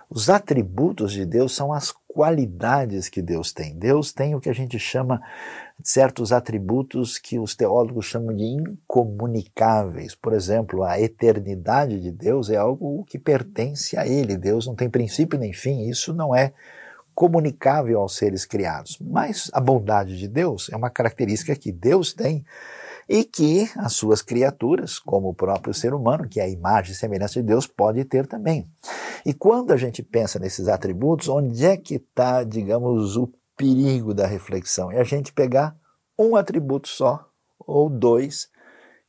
Os 0.10 0.30
atributos 0.30 1.12
de 1.12 1.26
Deus 1.26 1.56
são 1.56 1.74
as 1.74 1.92
qualidades 2.08 3.10
que 3.10 3.22
Deus 3.22 3.52
tem. 3.52 3.76
Deus 3.76 4.14
tem 4.14 4.36
o 4.36 4.40
que 4.40 4.50
a 4.50 4.54
gente 4.54 4.78
chama 4.80 5.22
certos 5.84 6.32
atributos 6.32 7.18
que 7.18 7.38
os 7.38 7.56
teólogos 7.56 8.06
chamam 8.06 8.34
de 8.34 8.44
incomunicáveis. 8.44 10.16
Por 10.16 10.34
exemplo, 10.34 10.84
a 10.84 11.00
eternidade 11.00 12.00
de 12.00 12.12
Deus 12.12 12.50
é 12.50 12.56
algo 12.56 13.04
que 13.06 13.20
pertence 13.20 13.98
a 13.98 14.08
Ele. 14.08 14.38
Deus 14.38 14.68
não 14.68 14.76
tem 14.76 14.90
princípio 14.90 15.40
nem 15.40 15.52
fim, 15.52 15.90
isso 15.90 16.14
não 16.14 16.34
é 16.34 16.54
comunicável 17.16 18.02
aos 18.02 18.18
seres 18.18 18.46
criados. 18.46 19.00
Mas 19.00 19.50
a 19.54 19.62
bondade 19.62 20.18
de 20.18 20.28
Deus 20.28 20.70
é 20.72 20.76
uma 20.76 20.90
característica 20.90 21.56
que 21.56 21.72
Deus 21.72 22.14
tem 22.14 22.46
e 23.08 23.24
que 23.24 23.70
as 23.78 23.94
suas 23.94 24.22
criaturas, 24.22 25.00
como 25.00 25.30
o 25.30 25.34
próprio 25.34 25.74
ser 25.74 25.94
humano, 25.94 26.28
que 26.28 26.40
é 26.40 26.44
a 26.44 26.50
imagem 26.50 26.92
e 26.92 26.96
semelhança 26.96 27.40
de 27.40 27.48
Deus, 27.48 27.66
pode 27.66 28.04
ter 28.04 28.28
também. 28.28 28.68
E 29.26 29.34
quando 29.34 29.72
a 29.72 29.78
gente 29.78 30.04
pensa 30.04 30.38
nesses 30.38 30.68
atributos, 30.68 31.30
onde 31.30 31.66
é 31.66 31.78
que 31.78 31.96
está, 31.96 32.44
digamos, 32.44 33.16
o 33.16 33.32
perigo 33.56 34.14
da 34.14 34.28
reflexão? 34.28 34.92
É 34.92 35.00
a 35.00 35.04
gente 35.04 35.32
pegar 35.32 35.76
um 36.18 36.36
atributo 36.36 36.88
só, 36.88 37.28
ou 37.60 37.90
dois, 37.90 38.50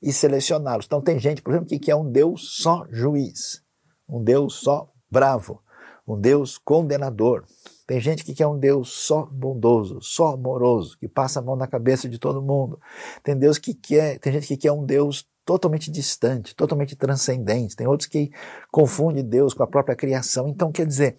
e 0.02 0.12
selecioná-los. 0.12 0.86
Então 0.86 1.00
tem 1.00 1.18
gente, 1.18 1.42
por 1.42 1.52
exemplo, 1.52 1.68
que 1.68 1.78
quer 1.78 1.96
um 1.96 2.10
Deus 2.10 2.56
só 2.62 2.86
juiz, 2.90 3.62
um 4.08 4.22
Deus 4.22 4.54
só 4.54 4.90
bravo, 5.10 5.62
um 6.06 6.20
Deus 6.20 6.58
condenador. 6.58 7.44
Tem 7.86 8.00
gente 8.00 8.24
que 8.24 8.34
quer 8.34 8.46
um 8.46 8.58
Deus 8.58 8.90
só 8.90 9.26
bondoso, 9.30 10.00
só 10.02 10.34
amoroso, 10.34 10.98
que 10.98 11.06
passa 11.06 11.38
a 11.38 11.42
mão 11.42 11.54
na 11.54 11.66
cabeça 11.66 12.08
de 12.08 12.18
todo 12.18 12.42
mundo. 12.42 12.80
Tem 13.22 13.36
Deus 13.36 13.58
que 13.58 13.74
quer, 13.74 14.18
tem 14.18 14.32
gente 14.32 14.48
que 14.48 14.56
quer 14.56 14.72
um 14.72 14.84
Deus 14.84 15.24
totalmente 15.44 15.90
distante, 15.90 16.54
totalmente 16.56 16.96
transcendente. 16.96 17.76
Tem 17.76 17.86
outros 17.86 18.08
que 18.08 18.32
confundem 18.72 19.24
Deus 19.24 19.54
com 19.54 19.62
a 19.62 19.66
própria 19.66 19.94
criação. 19.94 20.48
Então, 20.48 20.72
quer 20.72 20.84
dizer, 20.84 21.16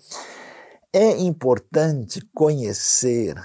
é 0.92 1.18
importante 1.18 2.22
conhecer 2.34 3.36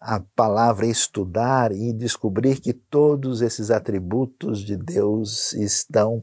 a 0.00 0.20
palavra, 0.34 0.86
estudar 0.86 1.72
e 1.72 1.92
descobrir 1.92 2.60
que 2.60 2.72
todos 2.72 3.40
esses 3.40 3.70
atributos 3.70 4.60
de 4.60 4.76
Deus 4.76 5.52
estão 5.52 6.22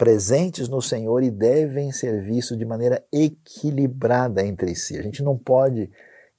presentes 0.00 0.66
no 0.66 0.80
Senhor 0.80 1.22
e 1.22 1.30
devem 1.30 1.92
ser 1.92 2.22
vistos 2.22 2.56
de 2.56 2.64
maneira 2.64 3.04
equilibrada 3.12 4.42
entre 4.42 4.74
si. 4.74 4.96
A 4.96 5.02
gente 5.02 5.22
não 5.22 5.36
pode 5.36 5.90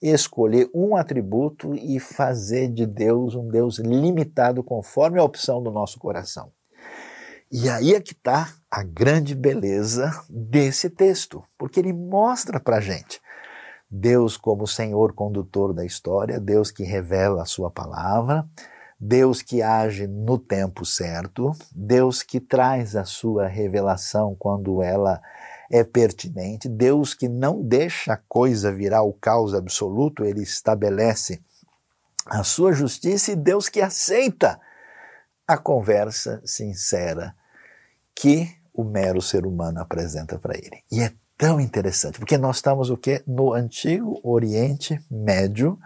escolher 0.02 0.68
um 0.74 0.96
atributo 0.96 1.76
e 1.76 2.00
fazer 2.00 2.70
de 2.70 2.88
Deus 2.88 3.36
um 3.36 3.48
Deus 3.48 3.78
limitado 3.78 4.64
conforme 4.64 5.20
a 5.20 5.24
opção 5.24 5.62
do 5.62 5.70
nosso 5.70 6.00
coração. 6.00 6.52
E 7.52 7.70
aí 7.70 7.94
é 7.94 8.02
que 8.02 8.14
está 8.14 8.52
a 8.72 8.82
grande 8.82 9.36
beleza 9.36 10.12
desse 10.28 10.90
texto, 10.90 11.44
porque 11.56 11.80
ele 11.80 11.94
mostra 11.94 12.60
para 12.60 12.82
gente 12.82 13.22
Deus 13.88 14.38
como 14.38 14.66
Senhor 14.66 15.14
condutor 15.14 15.72
da 15.72 15.86
história, 15.86 16.40
Deus 16.40 16.72
que 16.72 16.84
revela 16.84 17.44
a 17.44 17.46
sua 17.46 17.70
palavra, 17.70 18.44
Deus 19.04 19.42
que 19.42 19.64
age 19.64 20.06
no 20.06 20.38
tempo 20.38 20.86
certo, 20.86 21.54
Deus 21.74 22.22
que 22.22 22.40
traz 22.40 22.96
a 22.96 23.04
sua 23.04 23.48
revelação 23.48 24.36
quando 24.38 24.84
ela 24.84 25.20
é 25.72 25.84
pertinente, 25.84 26.70
Deus 26.70 27.16
que 27.16 27.28
não 27.28 27.64
deixa 27.64 28.14
a 28.14 28.18
coisa 28.18 28.72
virar 28.72 29.02
o 29.02 29.12
caos 29.12 29.56
absoluto, 29.56 30.24
ele 30.24 30.44
estabelece 30.44 31.42
a 32.28 32.44
sua 32.44 32.74
justiça 32.74 33.32
e 33.32 33.36
Deus 33.36 33.68
que 33.70 33.82
aceita 33.82 34.60
a 35.48 35.58
conversa 35.58 36.40
sincera 36.46 37.36
que 38.14 38.56
o 38.72 38.84
mero 38.84 39.20
ser 39.20 39.48
humano 39.48 39.82
apresenta 39.82 40.38
para 40.38 40.56
ele. 40.56 40.84
E 40.92 41.02
é 41.02 41.12
tão 41.36 41.60
interessante, 41.60 42.20
porque 42.20 42.38
nós 42.38 42.58
estamos 42.58 42.92
o 42.92 42.98
quê? 42.98 43.24
No 43.26 43.52
antigo 43.52 44.20
Oriente 44.24 45.04
Médio, 45.10 45.80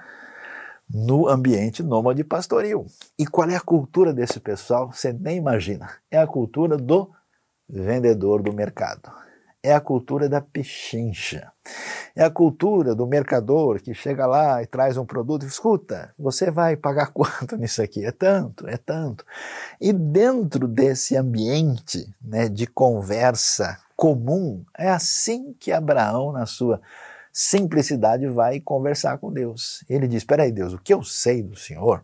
no 0.90 1.28
ambiente 1.28 1.82
nômade 1.84 2.24
pastoril. 2.24 2.86
E 3.18 3.26
qual 3.26 3.50
é 3.50 3.56
a 3.56 3.62
cultura 3.62 4.14
desse 4.14 4.40
pessoal? 4.40 4.92
Você 4.92 5.12
nem 5.14 5.38
imagina. 5.38 5.90
É 6.10 6.18
a 6.18 6.28
cultura 6.28 6.78
do 6.78 7.12
vendedor 7.68 8.42
do 8.42 8.54
mercado 8.54 9.12
é 9.66 9.74
a 9.74 9.82
cultura 9.82 10.30
da 10.30 10.40
pechincha. 10.40 11.52
É 12.16 12.24
a 12.24 12.30
cultura 12.30 12.94
do 12.94 13.08
mercador 13.08 13.82
que 13.82 13.96
chega 13.96 14.28
lá 14.28 14.62
e 14.62 14.68
traz 14.68 14.96
um 14.96 15.06
produto 15.06 15.44
e 15.44 15.48
escuta, 15.48 16.14
você 16.20 16.52
vai 16.52 16.76
pagar 16.76 17.08
quanto 17.08 17.58
nisso 17.58 17.82
aqui? 17.82 18.06
É 18.06 18.12
tanto, 18.12 18.68
é 18.68 18.78
tanto. 18.78 19.26
E 19.82 19.92
dentro 19.92 20.68
desse 20.68 21.18
ambiente 21.18 22.14
né, 22.22 22.48
de 22.48 22.68
conversa 22.68 23.80
comum, 23.96 24.64
é 24.78 24.90
assim 24.90 25.56
que 25.60 25.72
Abraão, 25.72 26.32
na 26.32 26.46
sua 26.46 26.80
simplicidade, 27.36 28.26
vai 28.28 28.62
conversar 28.62 29.18
com 29.18 29.32
Deus. 29.32 29.84
Ele 29.90 30.08
diz: 30.08 30.20
Espera 30.20 30.44
aí, 30.44 30.54
Deus, 30.54 30.72
o 30.72 30.80
que 30.80 30.94
eu 30.94 31.04
sei 31.04 31.44
do 31.44 31.58
Senhor 31.58 32.02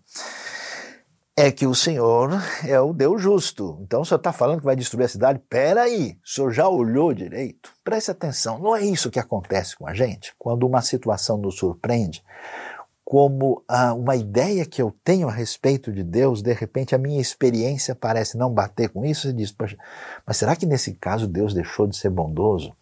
é 1.37 1.49
que 1.49 1.65
o 1.65 1.73
Senhor 1.73 2.31
é 2.67 2.77
o 2.81 2.91
Deus 2.91 3.21
justo. 3.21 3.79
Então 3.81 4.01
o 4.01 4.05
senhor 4.05 4.17
está 4.17 4.33
falando 4.33 4.59
que 4.59 4.65
vai 4.65 4.75
destruir 4.75 5.05
a 5.05 5.07
cidade? 5.07 5.41
Peraí, 5.49 6.17
o 6.23 6.29
senhor 6.29 6.51
já 6.51 6.67
olhou 6.67 7.13
direito? 7.13 7.71
Preste 7.81 8.11
atenção, 8.11 8.59
não 8.59 8.75
é 8.75 8.83
isso 8.83 9.09
que 9.09 9.19
acontece 9.19 9.77
com 9.77 9.87
a 9.87 9.93
gente? 9.93 10.35
Quando 10.37 10.67
uma 10.67 10.81
situação 10.81 11.37
nos 11.37 11.55
surpreende, 11.55 12.21
como 13.11 13.61
ah, 13.67 13.93
uma 13.93 14.15
ideia 14.15 14.65
que 14.65 14.81
eu 14.81 14.95
tenho 15.03 15.27
a 15.27 15.31
respeito 15.33 15.91
de 15.91 16.01
Deus, 16.01 16.41
de 16.41 16.53
repente 16.53 16.95
a 16.95 16.97
minha 16.97 17.19
experiência 17.19 17.93
parece 17.93 18.37
não 18.37 18.49
bater 18.49 18.87
com 18.87 19.03
isso, 19.03 19.27
e 19.27 19.33
diz, 19.33 19.53
mas 20.25 20.37
será 20.37 20.55
que 20.55 20.65
nesse 20.65 20.93
caso 20.93 21.27
Deus 21.27 21.53
deixou 21.53 21.85
de 21.85 21.97
ser 21.97 22.09
bondoso? 22.09 22.73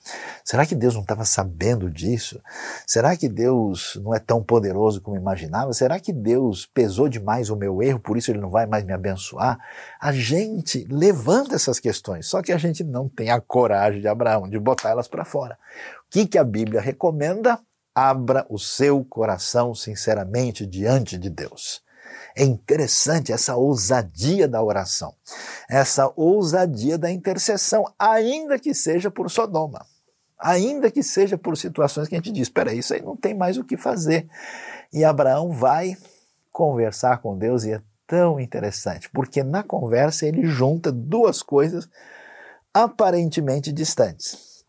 Será 0.45 0.67
que 0.67 0.75
Deus 0.75 0.93
não 0.93 1.01
estava 1.01 1.25
sabendo 1.25 1.89
disso? 1.89 2.39
Será 2.85 3.17
que 3.17 3.27
Deus 3.27 3.99
não 4.03 4.13
é 4.13 4.19
tão 4.19 4.43
poderoso 4.43 5.01
como 5.01 5.17
imaginava? 5.17 5.73
Será 5.73 5.99
que 5.99 6.13
Deus 6.13 6.63
pesou 6.63 7.09
demais 7.09 7.49
o 7.49 7.55
meu 7.55 7.81
erro, 7.81 7.99
por 7.99 8.15
isso 8.15 8.29
ele 8.29 8.39
não 8.39 8.51
vai 8.51 8.67
mais 8.67 8.83
me 8.83 8.93
abençoar? 8.93 9.57
A 9.99 10.11
gente 10.11 10.85
levanta 10.91 11.55
essas 11.55 11.79
questões, 11.79 12.27
só 12.27 12.43
que 12.43 12.51
a 12.51 12.57
gente 12.59 12.83
não 12.83 13.09
tem 13.09 13.31
a 13.31 13.41
coragem 13.41 13.99
de 13.99 14.07
Abraão 14.07 14.47
de 14.47 14.59
botar 14.59 14.91
elas 14.91 15.07
para 15.07 15.25
fora. 15.25 15.57
O 16.05 16.11
que, 16.11 16.27
que 16.27 16.37
a 16.37 16.43
Bíblia 16.43 16.79
recomenda? 16.79 17.59
Abra 17.99 18.45
o 18.49 18.57
seu 18.57 19.03
coração 19.03 19.75
sinceramente 19.75 20.65
diante 20.65 21.17
de 21.17 21.29
Deus. 21.29 21.83
É 22.33 22.43
interessante 22.43 23.33
essa 23.33 23.57
ousadia 23.57 24.47
da 24.47 24.63
oração, 24.63 25.13
essa 25.69 26.11
ousadia 26.15 26.97
da 26.97 27.11
intercessão, 27.11 27.83
ainda 27.99 28.57
que 28.57 28.73
seja 28.73 29.11
por 29.11 29.29
Sodoma, 29.29 29.85
ainda 30.37 30.89
que 30.89 31.03
seja 31.03 31.37
por 31.37 31.57
situações 31.57 32.07
que 32.07 32.15
a 32.15 32.17
gente 32.17 32.31
diz: 32.31 32.43
espera, 32.43 32.73
isso 32.73 32.93
aí 32.93 33.01
não 33.01 33.17
tem 33.17 33.33
mais 33.33 33.57
o 33.57 33.65
que 33.65 33.75
fazer. 33.75 34.29
E 34.93 35.03
Abraão 35.03 35.51
vai 35.51 35.97
conversar 36.51 37.17
com 37.17 37.37
Deus 37.37 37.65
e 37.65 37.73
é 37.73 37.81
tão 38.07 38.39
interessante, 38.39 39.09
porque 39.09 39.43
na 39.43 39.61
conversa 39.61 40.25
ele 40.25 40.45
junta 40.45 40.89
duas 40.89 41.43
coisas 41.43 41.89
aparentemente 42.73 43.73
distantes: 43.73 44.63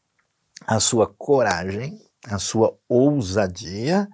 a 0.67 0.81
sua 0.81 1.07
coragem 1.07 2.10
a 2.29 2.39
sua 2.39 2.77
ousadia 2.89 4.09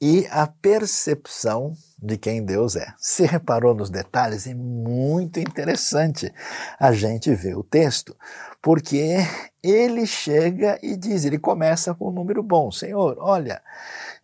e 0.00 0.26
a 0.30 0.46
percepção 0.46 1.72
de 1.98 2.18
quem 2.18 2.44
Deus 2.44 2.76
é. 2.76 2.92
Se 2.98 3.24
reparou 3.24 3.74
nos 3.74 3.88
detalhes? 3.88 4.46
É 4.46 4.54
muito 4.54 5.40
interessante 5.40 6.32
a 6.78 6.92
gente 6.92 7.34
ver 7.34 7.56
o 7.56 7.62
texto, 7.62 8.16
porque 8.60 9.16
ele 9.62 10.06
chega 10.06 10.78
e 10.82 10.96
diz, 10.96 11.24
ele 11.24 11.38
começa 11.38 11.94
com 11.94 12.08
um 12.08 12.12
número 12.12 12.42
bom. 12.42 12.70
Senhor, 12.70 13.16
olha, 13.18 13.62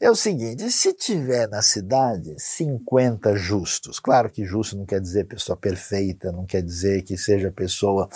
é 0.01 0.11
o 0.11 0.15
seguinte: 0.17 0.71
se 0.71 0.95
tiver 0.95 1.47
na 1.49 1.61
cidade 1.61 2.35
50 2.39 3.37
justos, 3.37 4.01
claro 4.01 4.31
que 4.31 4.45
justo 4.47 4.77
não 4.77 4.87
quer 4.87 5.01
dizer 5.01 5.25
pessoa 5.25 5.57
perfeita, 5.57 6.33
não 6.33 6.47
quer 6.47 6.63
dizer 6.63 7.03
que 7.03 7.19
seja 7.19 7.53
pessoa 7.53 8.09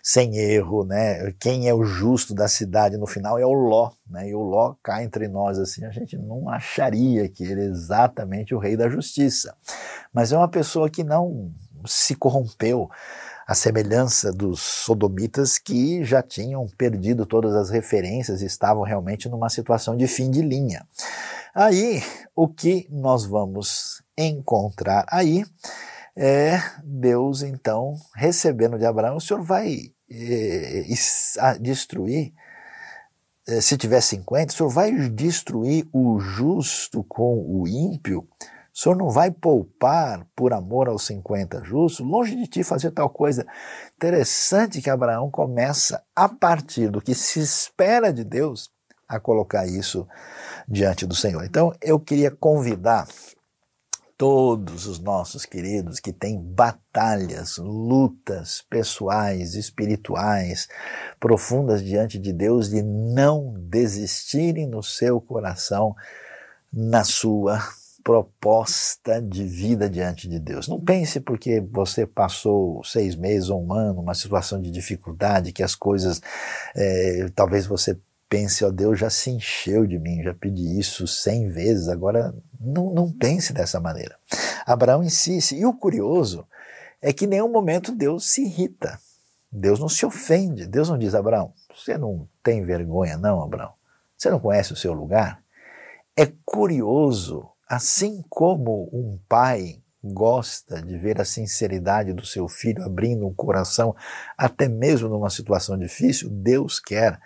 sem 0.00 0.36
erro, 0.36 0.84
né? 0.84 1.32
Quem 1.40 1.68
é 1.68 1.74
o 1.74 1.82
justo 1.82 2.32
da 2.32 2.46
cidade 2.46 2.96
no 2.96 3.06
final 3.06 3.38
é 3.38 3.44
o 3.44 3.52
Ló, 3.52 3.90
né? 4.08 4.28
E 4.28 4.34
o 4.34 4.42
Ló 4.42 4.76
cá 4.80 5.02
entre 5.02 5.26
nós 5.26 5.58
assim, 5.58 5.84
a 5.84 5.90
gente 5.90 6.16
não 6.16 6.48
acharia 6.48 7.28
que 7.28 7.42
ele 7.42 7.62
é 7.62 7.64
exatamente 7.64 8.54
o 8.54 8.58
rei 8.58 8.76
da 8.76 8.88
justiça, 8.88 9.54
mas 10.12 10.32
é 10.32 10.36
uma 10.36 10.48
pessoa 10.48 10.88
que 10.88 11.02
não 11.02 11.52
se 11.84 12.14
corrompeu 12.14 12.88
a 13.46 13.54
semelhança 13.54 14.32
dos 14.32 14.60
sodomitas 14.60 15.58
que 15.58 16.04
já 16.04 16.22
tinham 16.22 16.66
perdido 16.78 17.26
todas 17.26 17.54
as 17.54 17.70
referências 17.70 18.42
e 18.42 18.46
estavam 18.46 18.82
realmente 18.82 19.28
numa 19.28 19.48
situação 19.48 19.96
de 19.96 20.06
fim 20.06 20.30
de 20.30 20.42
linha. 20.42 20.86
Aí, 21.54 22.02
o 22.34 22.48
que 22.48 22.86
nós 22.90 23.24
vamos 23.24 24.02
encontrar 24.16 25.04
aí 25.08 25.44
é 26.16 26.58
Deus, 26.84 27.42
então, 27.42 27.94
recebendo 28.14 28.78
de 28.78 28.84
Abraão, 28.84 29.16
o 29.16 29.20
Senhor 29.20 29.42
vai 29.42 29.92
eh, 30.10 30.86
destruir, 31.60 32.32
eh, 33.48 33.60
se 33.60 33.76
tiver 33.76 34.00
50, 34.00 34.52
o 34.52 34.56
Senhor 34.56 34.68
vai 34.68 34.92
destruir 35.08 35.88
o 35.92 36.20
justo 36.20 37.02
com 37.04 37.38
o 37.38 37.66
ímpio? 37.66 38.28
O 38.74 38.78
senhor 38.78 38.96
não 38.96 39.10
vai 39.10 39.30
poupar 39.30 40.26
por 40.34 40.54
amor 40.54 40.88
aos 40.88 41.06
50 41.06 41.62
justos? 41.62 42.06
Longe 42.06 42.34
de 42.34 42.46
ti 42.46 42.64
fazer 42.64 42.90
tal 42.90 43.10
coisa. 43.10 43.46
Interessante 43.96 44.80
que 44.80 44.88
Abraão 44.88 45.30
começa, 45.30 46.02
a 46.16 46.26
partir 46.26 46.88
do 46.90 47.00
que 47.00 47.14
se 47.14 47.38
espera 47.38 48.10
de 48.10 48.24
Deus, 48.24 48.70
a 49.06 49.20
colocar 49.20 49.66
isso 49.66 50.08
diante 50.66 51.04
do 51.04 51.14
Senhor. 51.14 51.44
Então, 51.44 51.70
eu 51.82 52.00
queria 52.00 52.30
convidar 52.30 53.06
todos 54.16 54.86
os 54.86 54.98
nossos 54.98 55.44
queridos 55.44 56.00
que 56.00 56.12
têm 56.12 56.40
batalhas, 56.40 57.58
lutas 57.58 58.64
pessoais, 58.70 59.54
espirituais, 59.54 60.66
profundas 61.20 61.82
diante 61.82 62.18
de 62.18 62.32
Deus, 62.32 62.70
de 62.70 62.82
não 62.82 63.52
desistirem 63.54 64.66
no 64.66 64.82
seu 64.82 65.20
coração, 65.20 65.94
na 66.72 67.04
sua 67.04 67.60
proposta 68.02 69.20
de 69.20 69.44
vida 69.44 69.88
diante 69.88 70.28
de 70.28 70.38
Deus. 70.38 70.68
Não 70.68 70.80
pense 70.80 71.20
porque 71.20 71.60
você 71.60 72.06
passou 72.06 72.82
seis 72.84 73.14
meses 73.14 73.48
ou 73.48 73.64
um 73.64 73.72
ano, 73.72 74.00
uma 74.00 74.14
situação 74.14 74.60
de 74.60 74.70
dificuldade, 74.70 75.52
que 75.52 75.62
as 75.62 75.74
coisas, 75.74 76.20
é, 76.74 77.26
talvez 77.34 77.66
você 77.66 77.98
pense, 78.28 78.64
ó 78.64 78.70
Deus 78.70 78.98
já 78.98 79.10
se 79.10 79.30
encheu 79.30 79.86
de 79.86 79.98
mim, 79.98 80.22
já 80.22 80.32
pedi 80.32 80.78
isso 80.78 81.06
cem 81.06 81.48
vezes, 81.48 81.88
agora 81.88 82.34
não, 82.58 82.92
não 82.92 83.12
pense 83.12 83.52
dessa 83.52 83.78
maneira. 83.78 84.16
Abraão 84.64 85.02
insiste, 85.02 85.54
e 85.54 85.66
o 85.66 85.74
curioso 85.74 86.46
é 87.00 87.12
que 87.12 87.26
em 87.26 87.28
nenhum 87.28 87.52
momento 87.52 87.92
Deus 87.92 88.30
se 88.30 88.42
irrita, 88.42 88.98
Deus 89.50 89.78
não 89.78 89.88
se 89.88 90.06
ofende, 90.06 90.66
Deus 90.66 90.88
não 90.88 90.96
diz, 90.96 91.14
Abraão, 91.14 91.52
você 91.76 91.98
não 91.98 92.26
tem 92.42 92.62
vergonha 92.64 93.18
não, 93.18 93.42
Abraão? 93.42 93.72
Você 94.16 94.30
não 94.30 94.40
conhece 94.40 94.72
o 94.72 94.76
seu 94.76 94.94
lugar? 94.94 95.42
É 96.16 96.30
curioso 96.44 97.51
assim 97.72 98.22
como 98.28 98.90
um 98.92 99.18
pai 99.26 99.80
gosta 100.04 100.82
de 100.82 100.98
ver 100.98 101.18
a 101.18 101.24
sinceridade 101.24 102.12
do 102.12 102.26
seu 102.26 102.46
filho 102.46 102.84
abrindo 102.84 103.26
o 103.26 103.32
coração, 103.32 103.96
até 104.36 104.68
mesmo 104.68 105.08
numa 105.08 105.30
situação 105.30 105.78
difícil. 105.78 106.28
Deus 106.28 106.78
quer 106.78 107.18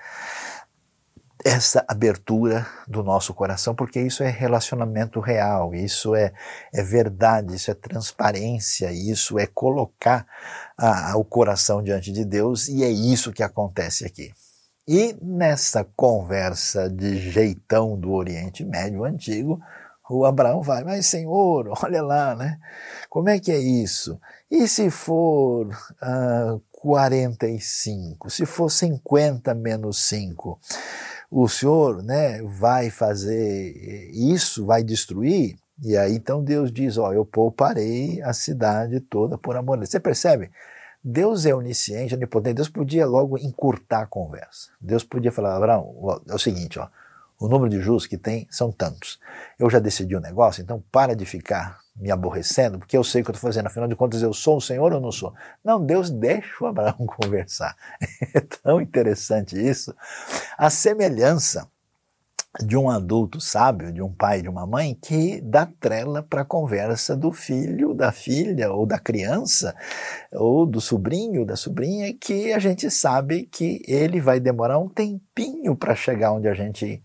essa 1.44 1.84
abertura 1.88 2.64
do 2.86 3.02
nosso 3.02 3.34
coração, 3.34 3.74
porque 3.74 4.00
isso 4.00 4.22
é 4.22 4.30
relacionamento 4.30 5.18
real, 5.18 5.74
isso 5.74 6.14
é, 6.14 6.32
é 6.72 6.80
verdade, 6.80 7.56
isso 7.56 7.72
é 7.72 7.74
transparência, 7.74 8.92
isso 8.92 9.40
é 9.40 9.48
colocar 9.48 10.24
a, 10.78 11.16
o 11.16 11.24
coração 11.24 11.82
diante 11.82 12.12
de 12.12 12.24
Deus, 12.24 12.68
e 12.68 12.84
é 12.84 12.88
isso 12.88 13.32
que 13.32 13.42
acontece 13.42 14.04
aqui. 14.04 14.30
E 14.86 15.16
nessa 15.20 15.84
conversa 15.96 16.88
de 16.88 17.16
jeitão 17.32 17.98
do 17.98 18.12
Oriente 18.12 18.64
Médio 18.64 19.02
antigo, 19.02 19.60
o 20.08 20.24
Abraão 20.24 20.62
vai, 20.62 20.84
mas 20.84 21.06
Senhor, 21.06 21.72
olha 21.82 22.02
lá, 22.02 22.34
né? 22.34 22.58
Como 23.10 23.28
é 23.28 23.38
que 23.38 23.50
é 23.50 23.58
isso? 23.58 24.20
E 24.50 24.68
se 24.68 24.90
for 24.90 25.66
uh, 25.66 26.60
45? 26.72 28.30
Se 28.30 28.46
for 28.46 28.70
50 28.70 29.54
menos 29.54 29.98
5? 30.04 30.60
O 31.30 31.48
Senhor 31.48 32.02
né, 32.02 32.40
vai 32.42 32.88
fazer 32.88 34.10
isso, 34.12 34.64
vai 34.64 34.84
destruir? 34.84 35.58
E 35.82 35.96
aí 35.96 36.14
então 36.14 36.42
Deus 36.42 36.72
diz: 36.72 36.96
Ó, 36.96 37.12
eu 37.12 37.24
pouparei 37.24 38.22
a 38.22 38.32
cidade 38.32 39.00
toda 39.00 39.36
por 39.36 39.56
amor. 39.56 39.78
Você 39.78 39.98
percebe? 39.98 40.50
Deus 41.02 41.44
é 41.44 41.54
onisciente, 41.54 42.14
onipotente. 42.14 42.56
Deus 42.56 42.68
podia 42.68 43.04
logo 43.06 43.36
encurtar 43.38 44.02
a 44.02 44.06
conversa. 44.06 44.70
Deus 44.80 45.02
podia 45.02 45.32
falar: 45.32 45.56
Abraão, 45.56 46.22
é 46.28 46.34
o 46.34 46.38
seguinte, 46.38 46.78
ó 46.78 46.88
o 47.38 47.48
número 47.48 47.70
de 47.70 47.80
justos 47.80 48.06
que 48.06 48.16
tem 48.16 48.46
são 48.50 48.70
tantos. 48.72 49.18
Eu 49.58 49.68
já 49.68 49.78
decidi 49.78 50.14
o 50.14 50.18
um 50.18 50.22
negócio, 50.22 50.62
então 50.62 50.82
para 50.90 51.14
de 51.14 51.24
ficar 51.24 51.78
me 51.94 52.10
aborrecendo, 52.10 52.78
porque 52.78 52.96
eu 52.96 53.02
sei 53.02 53.22
o 53.22 53.24
que 53.24 53.30
eu 53.30 53.34
estou 53.34 53.48
fazendo. 53.48 53.66
Afinal 53.66 53.88
de 53.88 53.96
contas, 53.96 54.22
eu 54.22 54.32
sou 54.32 54.58
o 54.58 54.60
Senhor 54.60 54.92
ou 54.92 55.00
não 55.00 55.10
sou? 55.10 55.34
Não, 55.64 55.84
Deus 55.84 56.10
deixa 56.10 56.62
o 56.62 56.66
Abraão 56.66 56.94
conversar. 57.06 57.74
É 58.34 58.40
tão 58.40 58.80
interessante 58.80 59.56
isso. 59.56 59.94
A 60.58 60.68
semelhança 60.68 61.66
de 62.64 62.76
um 62.76 62.88
adulto 62.88 63.40
sábio, 63.40 63.92
de 63.92 64.00
um 64.00 64.12
pai 64.12 64.40
de 64.40 64.48
uma 64.48 64.66
mãe, 64.66 64.94
que 64.94 65.40
dá 65.42 65.66
trela 65.78 66.22
para 66.22 66.42
a 66.42 66.44
conversa 66.44 67.16
do 67.16 67.32
filho, 67.32 67.92
da 67.92 68.12
filha, 68.12 68.72
ou 68.72 68.86
da 68.86 68.98
criança, 68.98 69.74
ou 70.32 70.64
do 70.64 70.80
sobrinho, 70.80 71.44
da 71.44 71.56
sobrinha, 71.56 72.14
que 72.14 72.52
a 72.52 72.58
gente 72.58 72.90
sabe 72.90 73.44
que 73.44 73.82
ele 73.86 74.20
vai 74.20 74.40
demorar 74.40 74.78
um 74.78 74.88
tempinho 74.88 75.76
para 75.76 75.94
chegar 75.94 76.32
onde 76.32 76.48
a 76.48 76.54
gente 76.54 77.02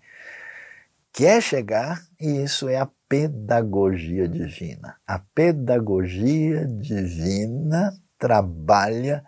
quer 1.12 1.41
chegar, 1.41 2.02
e 2.19 2.43
isso 2.43 2.67
é 2.69 2.78
a 2.78 2.89
pedagogia 3.08 4.28
divina. 4.28 4.95
A 5.06 5.19
pedagogia 5.19 6.65
divina 6.65 7.93
trabalha 8.17 9.24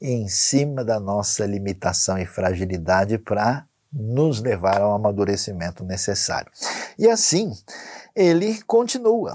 em 0.00 0.28
cima 0.28 0.84
da 0.84 1.00
nossa 1.00 1.44
limitação 1.44 2.18
e 2.18 2.26
fragilidade 2.26 3.18
para 3.18 3.66
nos 3.92 4.40
levar 4.40 4.80
ao 4.80 4.94
amadurecimento 4.94 5.84
necessário. 5.84 6.50
E 6.98 7.08
assim, 7.08 7.52
ele 8.14 8.62
continua. 8.62 9.34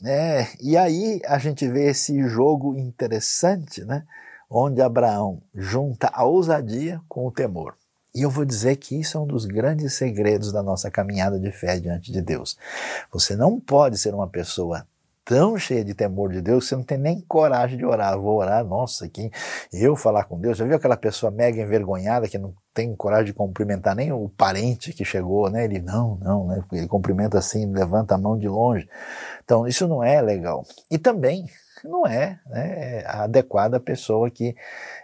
Né? 0.00 0.48
E 0.60 0.76
aí 0.76 1.20
a 1.24 1.38
gente 1.38 1.66
vê 1.68 1.90
esse 1.90 2.28
jogo 2.28 2.76
interessante, 2.76 3.84
né? 3.84 4.04
onde 4.48 4.80
Abraão 4.80 5.42
junta 5.54 6.10
a 6.12 6.24
ousadia 6.24 7.00
com 7.08 7.26
o 7.26 7.32
temor. 7.32 7.76
E 8.16 8.22
eu 8.22 8.30
vou 8.30 8.46
dizer 8.46 8.76
que 8.76 8.98
isso 8.98 9.18
é 9.18 9.20
um 9.20 9.26
dos 9.26 9.44
grandes 9.44 9.92
segredos 9.92 10.50
da 10.50 10.62
nossa 10.62 10.90
caminhada 10.90 11.38
de 11.38 11.52
fé 11.52 11.78
diante 11.78 12.10
de 12.10 12.22
Deus. 12.22 12.56
Você 13.12 13.36
não 13.36 13.60
pode 13.60 13.98
ser 13.98 14.14
uma 14.14 14.26
pessoa 14.26 14.86
tão 15.22 15.58
cheia 15.58 15.84
de 15.84 15.92
temor 15.92 16.32
de 16.32 16.40
Deus, 16.40 16.66
você 16.66 16.74
não 16.74 16.82
tem 16.82 16.96
nem 16.96 17.20
coragem 17.20 17.76
de 17.76 17.84
orar. 17.84 18.18
Vou 18.18 18.38
orar, 18.38 18.64
nossa, 18.64 19.04
aqui, 19.04 19.30
eu 19.70 19.94
falar 19.94 20.24
com 20.24 20.40
Deus. 20.40 20.56
Já 20.56 20.64
viu 20.64 20.76
aquela 20.76 20.96
pessoa 20.96 21.30
mega 21.30 21.60
envergonhada 21.60 22.26
que 22.26 22.38
não 22.38 22.54
tem 22.72 22.96
coragem 22.96 23.26
de 23.26 23.32
cumprimentar 23.34 23.94
nem 23.94 24.10
o 24.10 24.30
parente 24.30 24.94
que 24.94 25.04
chegou, 25.04 25.50
né? 25.50 25.66
Ele 25.66 25.80
não, 25.80 26.16
não, 26.22 26.46
né? 26.46 26.64
Ele 26.72 26.88
cumprimenta 26.88 27.38
assim, 27.38 27.70
levanta 27.70 28.14
a 28.14 28.18
mão 28.18 28.38
de 28.38 28.48
longe. 28.48 28.88
Então, 29.44 29.66
isso 29.66 29.86
não 29.86 30.02
é 30.02 30.22
legal. 30.22 30.64
E 30.90 30.96
também 30.96 31.44
não 31.84 32.06
é, 32.06 32.38
né, 32.46 33.04
adequada 33.06 33.76
a 33.76 33.80
pessoa 33.80 34.30
que 34.30 34.54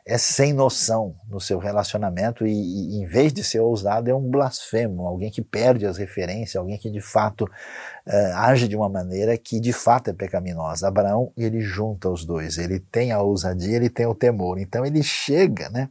é 0.07 0.17
sem 0.19 0.53
noção 0.53 1.15
no 1.29 1.41
seu 1.41 1.59
relacionamento 1.59 2.47
e, 2.47 2.53
e, 2.53 3.03
em 3.03 3.07
vez 3.07 3.33
de 3.33 3.45
ser 3.45 3.61
ousado, 3.61 4.11
é 4.11 4.15
um 4.15 4.31
blasfemo, 4.31 5.07
alguém 5.07 5.31
que 5.31 5.43
perde 5.43 5.87
as 5.87 5.97
referências, 5.97 6.57
alguém 6.57 6.79
que 6.79 6.91
de 6.91 7.01
fato 7.01 7.45
uh, 7.45 8.37
age 8.37 8.67
de 8.69 8.77
uma 8.77 8.89
maneira 8.89 9.37
que 9.37 9.61
de 9.61 9.73
fato 9.73 10.11
é 10.11 10.13
pecaminosa. 10.13 10.89
Abraão, 10.89 11.33
ele 11.37 11.61
junta 11.61 12.09
os 12.09 12.25
dois, 12.25 12.59
ele 12.59 12.81
tem 12.81 13.13
a 13.13 13.21
ousadia, 13.21 13.77
ele 13.77 13.91
tem 13.91 14.07
o 14.07 14.15
temor. 14.15 14.59
Então 14.59 14.85
ele 14.85 15.03
chega, 15.03 15.69
né? 15.71 15.89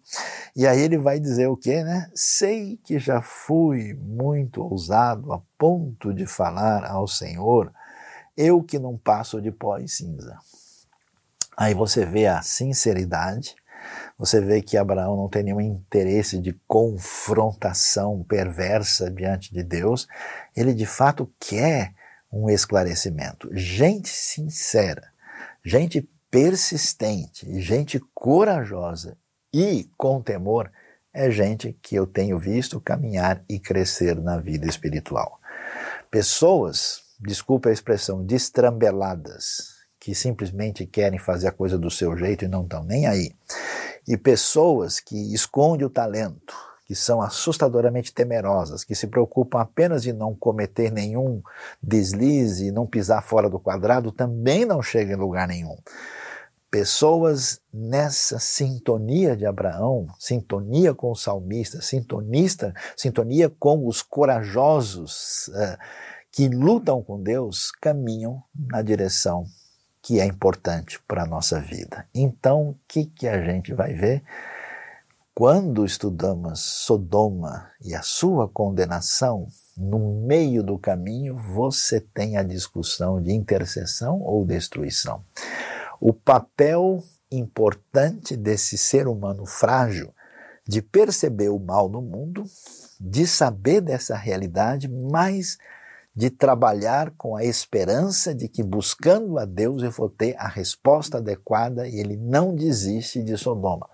E 0.55 0.67
aí 0.67 0.81
ele 0.81 0.97
vai 0.97 1.19
dizer 1.19 1.47
o 1.47 1.57
quê, 1.57 1.83
né? 1.83 2.09
Sei 2.13 2.77
que 2.83 2.99
já 2.99 3.21
fui 3.21 3.93
muito 3.93 4.61
ousado 4.61 5.31
a 5.31 5.41
ponto 5.57 6.13
de 6.13 6.25
falar 6.25 6.85
ao 6.85 7.07
Senhor, 7.07 7.71
eu 8.35 8.61
que 8.63 8.79
não 8.79 8.97
passo 8.97 9.41
de 9.41 9.51
pó 9.51 9.77
e 9.77 9.87
cinza. 9.87 10.37
Aí 11.61 11.75
você 11.75 12.07
vê 12.07 12.25
a 12.25 12.41
sinceridade, 12.41 13.55
você 14.17 14.41
vê 14.41 14.63
que 14.63 14.77
Abraão 14.77 15.15
não 15.15 15.29
tem 15.29 15.43
nenhum 15.43 15.61
interesse 15.61 16.39
de 16.39 16.53
confrontação 16.67 18.23
perversa 18.23 19.11
diante 19.11 19.53
de 19.53 19.61
Deus, 19.61 20.07
ele 20.55 20.73
de 20.73 20.87
fato 20.87 21.31
quer 21.39 21.93
um 22.33 22.49
esclarecimento. 22.49 23.47
Gente 23.55 24.09
sincera, 24.09 25.11
gente 25.63 26.09
persistente, 26.31 27.61
gente 27.61 28.01
corajosa 28.11 29.15
e 29.53 29.87
com 29.95 30.19
temor 30.19 30.71
é 31.13 31.29
gente 31.29 31.77
que 31.79 31.93
eu 31.93 32.07
tenho 32.07 32.39
visto 32.39 32.81
caminhar 32.81 33.45
e 33.47 33.59
crescer 33.59 34.19
na 34.19 34.39
vida 34.39 34.65
espiritual. 34.65 35.39
Pessoas, 36.09 37.03
desculpa 37.19 37.69
a 37.69 37.71
expressão, 37.71 38.25
destrambeladas, 38.25 39.80
que 40.01 40.15
simplesmente 40.15 40.83
querem 40.87 41.19
fazer 41.19 41.47
a 41.47 41.51
coisa 41.51 41.77
do 41.77 41.91
seu 41.91 42.17
jeito 42.17 42.43
e 42.43 42.47
não 42.47 42.63
estão 42.63 42.83
nem 42.83 43.05
aí. 43.05 43.31
E 44.07 44.17
pessoas 44.17 44.99
que 44.99 45.15
escondem 45.31 45.85
o 45.85 45.91
talento, 45.91 46.55
que 46.87 46.95
são 46.95 47.21
assustadoramente 47.21 48.11
temerosas, 48.11 48.83
que 48.83 48.95
se 48.95 49.05
preocupam 49.05 49.61
apenas 49.61 50.07
em 50.07 50.11
não 50.11 50.33
cometer 50.33 50.91
nenhum 50.91 51.43
deslize, 51.81 52.71
não 52.71 52.87
pisar 52.87 53.23
fora 53.23 53.47
do 53.47 53.59
quadrado, 53.59 54.11
também 54.11 54.65
não 54.65 54.81
chegam 54.81 55.15
em 55.15 55.21
lugar 55.21 55.47
nenhum. 55.47 55.77
Pessoas 56.71 57.61
nessa 57.71 58.39
sintonia 58.39 59.37
de 59.37 59.45
Abraão, 59.45 60.07
sintonia 60.17 60.95
com 60.95 61.11
o 61.11 61.15
salmista, 61.15 61.79
sintonista, 61.79 62.73
sintonia 62.97 63.51
com 63.51 63.85
os 63.85 64.01
corajosos 64.01 65.49
uh, 65.49 65.77
que 66.31 66.47
lutam 66.47 67.03
com 67.03 67.21
Deus, 67.21 67.71
caminham 67.71 68.41
na 68.55 68.81
direção 68.81 69.45
que 70.01 70.19
é 70.19 70.25
importante 70.25 70.99
para 71.07 71.23
a 71.23 71.27
nossa 71.27 71.59
vida. 71.59 72.07
Então, 72.13 72.69
o 72.69 72.79
que, 72.87 73.05
que 73.05 73.27
a 73.27 73.43
gente 73.43 73.73
vai 73.73 73.93
ver? 73.93 74.23
Quando 75.33 75.85
estudamos 75.85 76.59
Sodoma 76.59 77.69
e 77.83 77.95
a 77.95 78.01
sua 78.01 78.49
condenação, 78.49 79.47
no 79.77 80.21
meio 80.25 80.61
do 80.61 80.77
caminho 80.77 81.37
você 81.37 82.01
tem 82.01 82.35
a 82.35 82.43
discussão 82.43 83.21
de 83.21 83.31
intercessão 83.31 84.21
ou 84.21 84.45
destruição. 84.45 85.23
O 85.99 86.13
papel 86.13 87.01
importante 87.31 88.35
desse 88.35 88.77
ser 88.77 89.07
humano 89.07 89.45
frágil 89.45 90.13
de 90.67 90.81
perceber 90.81 91.49
o 91.49 91.59
mal 91.59 91.89
no 91.89 92.01
mundo, 92.01 92.43
de 92.99 93.25
saber 93.25 93.81
dessa 93.81 94.15
realidade, 94.15 94.87
mas 94.87 95.57
de 96.15 96.29
trabalhar 96.29 97.11
com 97.17 97.35
a 97.35 97.43
esperança 97.43 98.35
de 98.35 98.47
que 98.47 98.61
buscando 98.61 99.39
a 99.39 99.45
Deus 99.45 99.81
eu 99.81 99.91
vou 99.91 100.09
ter 100.09 100.35
a 100.37 100.47
resposta 100.47 101.17
adequada 101.17 101.87
e 101.87 101.99
ele 101.99 102.17
não 102.17 102.53
desiste 102.53 103.23
de 103.23 103.37
Sodoma. 103.37 103.89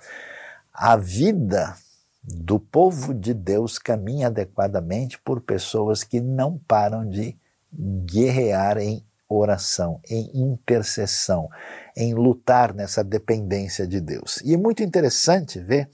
A 0.74 0.98
vida 0.98 1.76
do 2.24 2.60
povo 2.60 3.14
de 3.14 3.34
Deus 3.34 3.78
caminha 3.78 4.28
adequadamente 4.28 5.20
por 5.20 5.42
pessoas 5.42 6.04
que 6.04 6.20
não 6.20 6.58
param 6.68 7.08
de 7.08 7.38
guerrear 7.72 8.78
em 8.78 9.06
oração, 9.30 10.00
em 10.10 10.30
intercessão, 10.34 11.50
em 11.96 12.14
lutar 12.14 12.74
nessa 12.74 13.04
dependência 13.04 13.86
de 13.86 14.00
Deus. 14.00 14.42
E 14.44 14.54
é 14.54 14.58
muito 14.58 14.82
interessante 14.82 15.60
ver 15.60 15.90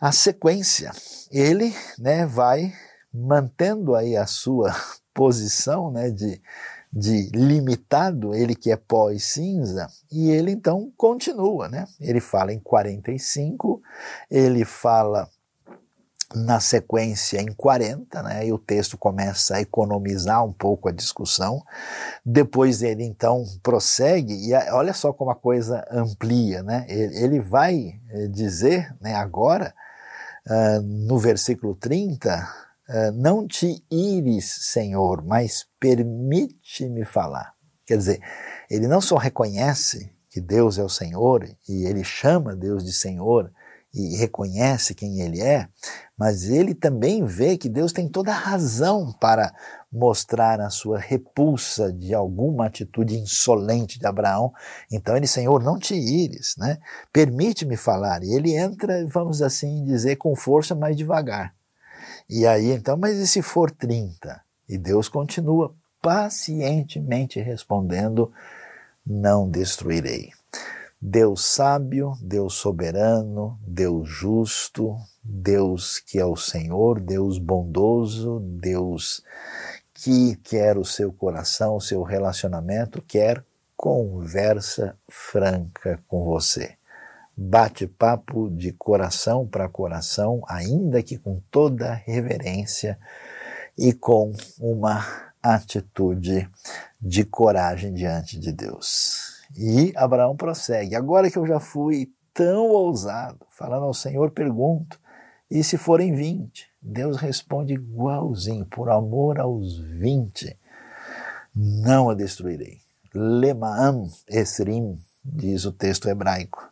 a 0.00 0.10
sequência. 0.10 0.90
Ele, 1.30 1.74
né, 1.98 2.26
vai 2.26 2.72
mantendo 3.12 3.94
aí 3.94 4.16
a 4.16 4.26
sua 4.26 4.74
posição 5.14 5.90
né, 5.90 6.10
de, 6.10 6.40
de 6.92 7.30
limitado, 7.34 8.34
ele 8.34 8.54
que 8.54 8.70
é 8.70 8.76
pó 8.76 9.10
e 9.10 9.20
cinza, 9.20 9.86
e 10.10 10.30
ele 10.30 10.50
então 10.50 10.92
continua, 10.96 11.68
né? 11.68 11.86
Ele 12.00 12.20
fala 12.20 12.52
em 12.52 12.58
45, 12.58 13.82
ele 14.30 14.64
fala 14.64 15.28
na 16.34 16.60
sequência 16.60 17.40
em 17.40 17.52
40, 17.52 18.22
né, 18.22 18.46
e 18.46 18.52
o 18.52 18.58
texto 18.58 18.96
começa 18.96 19.56
a 19.56 19.60
economizar 19.60 20.44
um 20.44 20.52
pouco 20.52 20.88
a 20.88 20.92
discussão. 20.92 21.62
Depois 22.24 22.82
ele 22.82 23.04
então 23.04 23.44
prossegue, 23.62 24.34
e 24.34 24.54
olha 24.72 24.92
só 24.94 25.12
como 25.12 25.30
a 25.30 25.34
coisa 25.34 25.84
amplia, 25.90 26.62
né? 26.62 26.86
Ele 26.88 27.40
vai 27.40 28.00
eh, 28.10 28.28
dizer 28.28 28.94
né, 29.00 29.14
agora, 29.14 29.74
uh, 30.46 30.80
no 30.82 31.18
versículo 31.18 31.74
30, 31.74 32.36
uh, 32.36 32.69
não 33.14 33.46
te 33.46 33.84
ires, 33.90 34.44
Senhor, 34.72 35.24
mas 35.24 35.66
permite-me 35.78 37.04
falar. 37.04 37.52
Quer 37.86 37.96
dizer, 37.96 38.20
ele 38.70 38.86
não 38.86 39.00
só 39.00 39.16
reconhece 39.16 40.12
que 40.30 40.40
Deus 40.40 40.78
é 40.78 40.82
o 40.82 40.88
Senhor, 40.88 41.44
e 41.68 41.84
ele 41.86 42.04
chama 42.04 42.54
Deus 42.54 42.84
de 42.84 42.92
Senhor, 42.92 43.50
e 43.92 44.16
reconhece 44.16 44.94
quem 44.94 45.20
ele 45.20 45.40
é, 45.40 45.68
mas 46.16 46.44
ele 46.44 46.74
também 46.74 47.24
vê 47.24 47.58
que 47.58 47.68
Deus 47.68 47.92
tem 47.92 48.08
toda 48.08 48.30
a 48.30 48.38
razão 48.38 49.12
para 49.20 49.52
mostrar 49.90 50.60
a 50.60 50.70
sua 50.70 50.98
repulsa 50.98 51.92
de 51.92 52.14
alguma 52.14 52.66
atitude 52.66 53.18
insolente 53.18 53.98
de 53.98 54.06
Abraão. 54.06 54.52
Então 54.92 55.16
ele, 55.16 55.26
Senhor, 55.26 55.60
não 55.60 55.76
te 55.76 55.94
ires, 55.94 56.54
né? 56.56 56.78
Permite-me 57.12 57.76
falar. 57.76 58.22
E 58.22 58.32
ele 58.32 58.54
entra, 58.54 59.04
vamos 59.08 59.42
assim 59.42 59.84
dizer, 59.84 60.16
com 60.16 60.36
força, 60.36 60.74
mas 60.74 60.96
devagar. 60.96 61.52
E 62.32 62.46
aí, 62.46 62.70
então, 62.70 62.96
mas 62.96 63.18
e 63.18 63.26
se 63.26 63.42
for 63.42 63.72
30? 63.72 64.40
E 64.68 64.78
Deus 64.78 65.08
continua 65.08 65.74
pacientemente 66.00 67.40
respondendo: 67.40 68.32
Não 69.04 69.50
destruirei. 69.50 70.30
Deus 71.02 71.44
sábio, 71.44 72.12
Deus 72.22 72.54
soberano, 72.54 73.58
Deus 73.66 74.08
justo, 74.08 74.94
Deus 75.24 75.98
que 75.98 76.20
é 76.20 76.24
o 76.24 76.36
Senhor, 76.36 77.00
Deus 77.00 77.36
bondoso, 77.36 78.38
Deus 78.38 79.24
que 79.92 80.36
quer 80.36 80.78
o 80.78 80.84
seu 80.84 81.12
coração, 81.12 81.74
o 81.74 81.80
seu 81.80 82.04
relacionamento, 82.04 83.02
quer 83.02 83.44
conversa 83.76 84.96
franca 85.08 86.00
com 86.06 86.22
você. 86.22 86.76
Bate-papo 87.42 88.50
de 88.50 88.70
coração 88.70 89.46
para 89.46 89.66
coração, 89.66 90.42
ainda 90.46 91.02
que 91.02 91.16
com 91.16 91.40
toda 91.50 91.94
reverência 91.94 92.98
e 93.78 93.94
com 93.94 94.30
uma 94.60 95.02
atitude 95.42 96.46
de 97.00 97.24
coragem 97.24 97.94
diante 97.94 98.38
de 98.38 98.52
Deus. 98.52 99.40
E 99.56 99.90
Abraão 99.96 100.36
prossegue: 100.36 100.94
Agora 100.94 101.30
que 101.30 101.38
eu 101.38 101.46
já 101.46 101.58
fui 101.58 102.12
tão 102.34 102.68
ousado, 102.68 103.46
falando 103.48 103.86
ao 103.86 103.94
Senhor, 103.94 104.30
pergunto: 104.32 105.00
e 105.50 105.64
se 105.64 105.76
forem 105.76 106.14
20? 106.14 106.68
Deus 106.80 107.16
responde 107.16 107.72
igualzinho, 107.74 108.64
por 108.66 108.88
amor 108.88 109.40
aos 109.40 109.78
20, 109.78 110.56
não 111.54 112.08
a 112.08 112.14
destruirei. 112.14 112.78
Lemaam 113.12 114.08
esrim, 114.28 114.96
diz 115.24 115.64
o 115.64 115.72
texto 115.72 116.08
hebraico. 116.08 116.69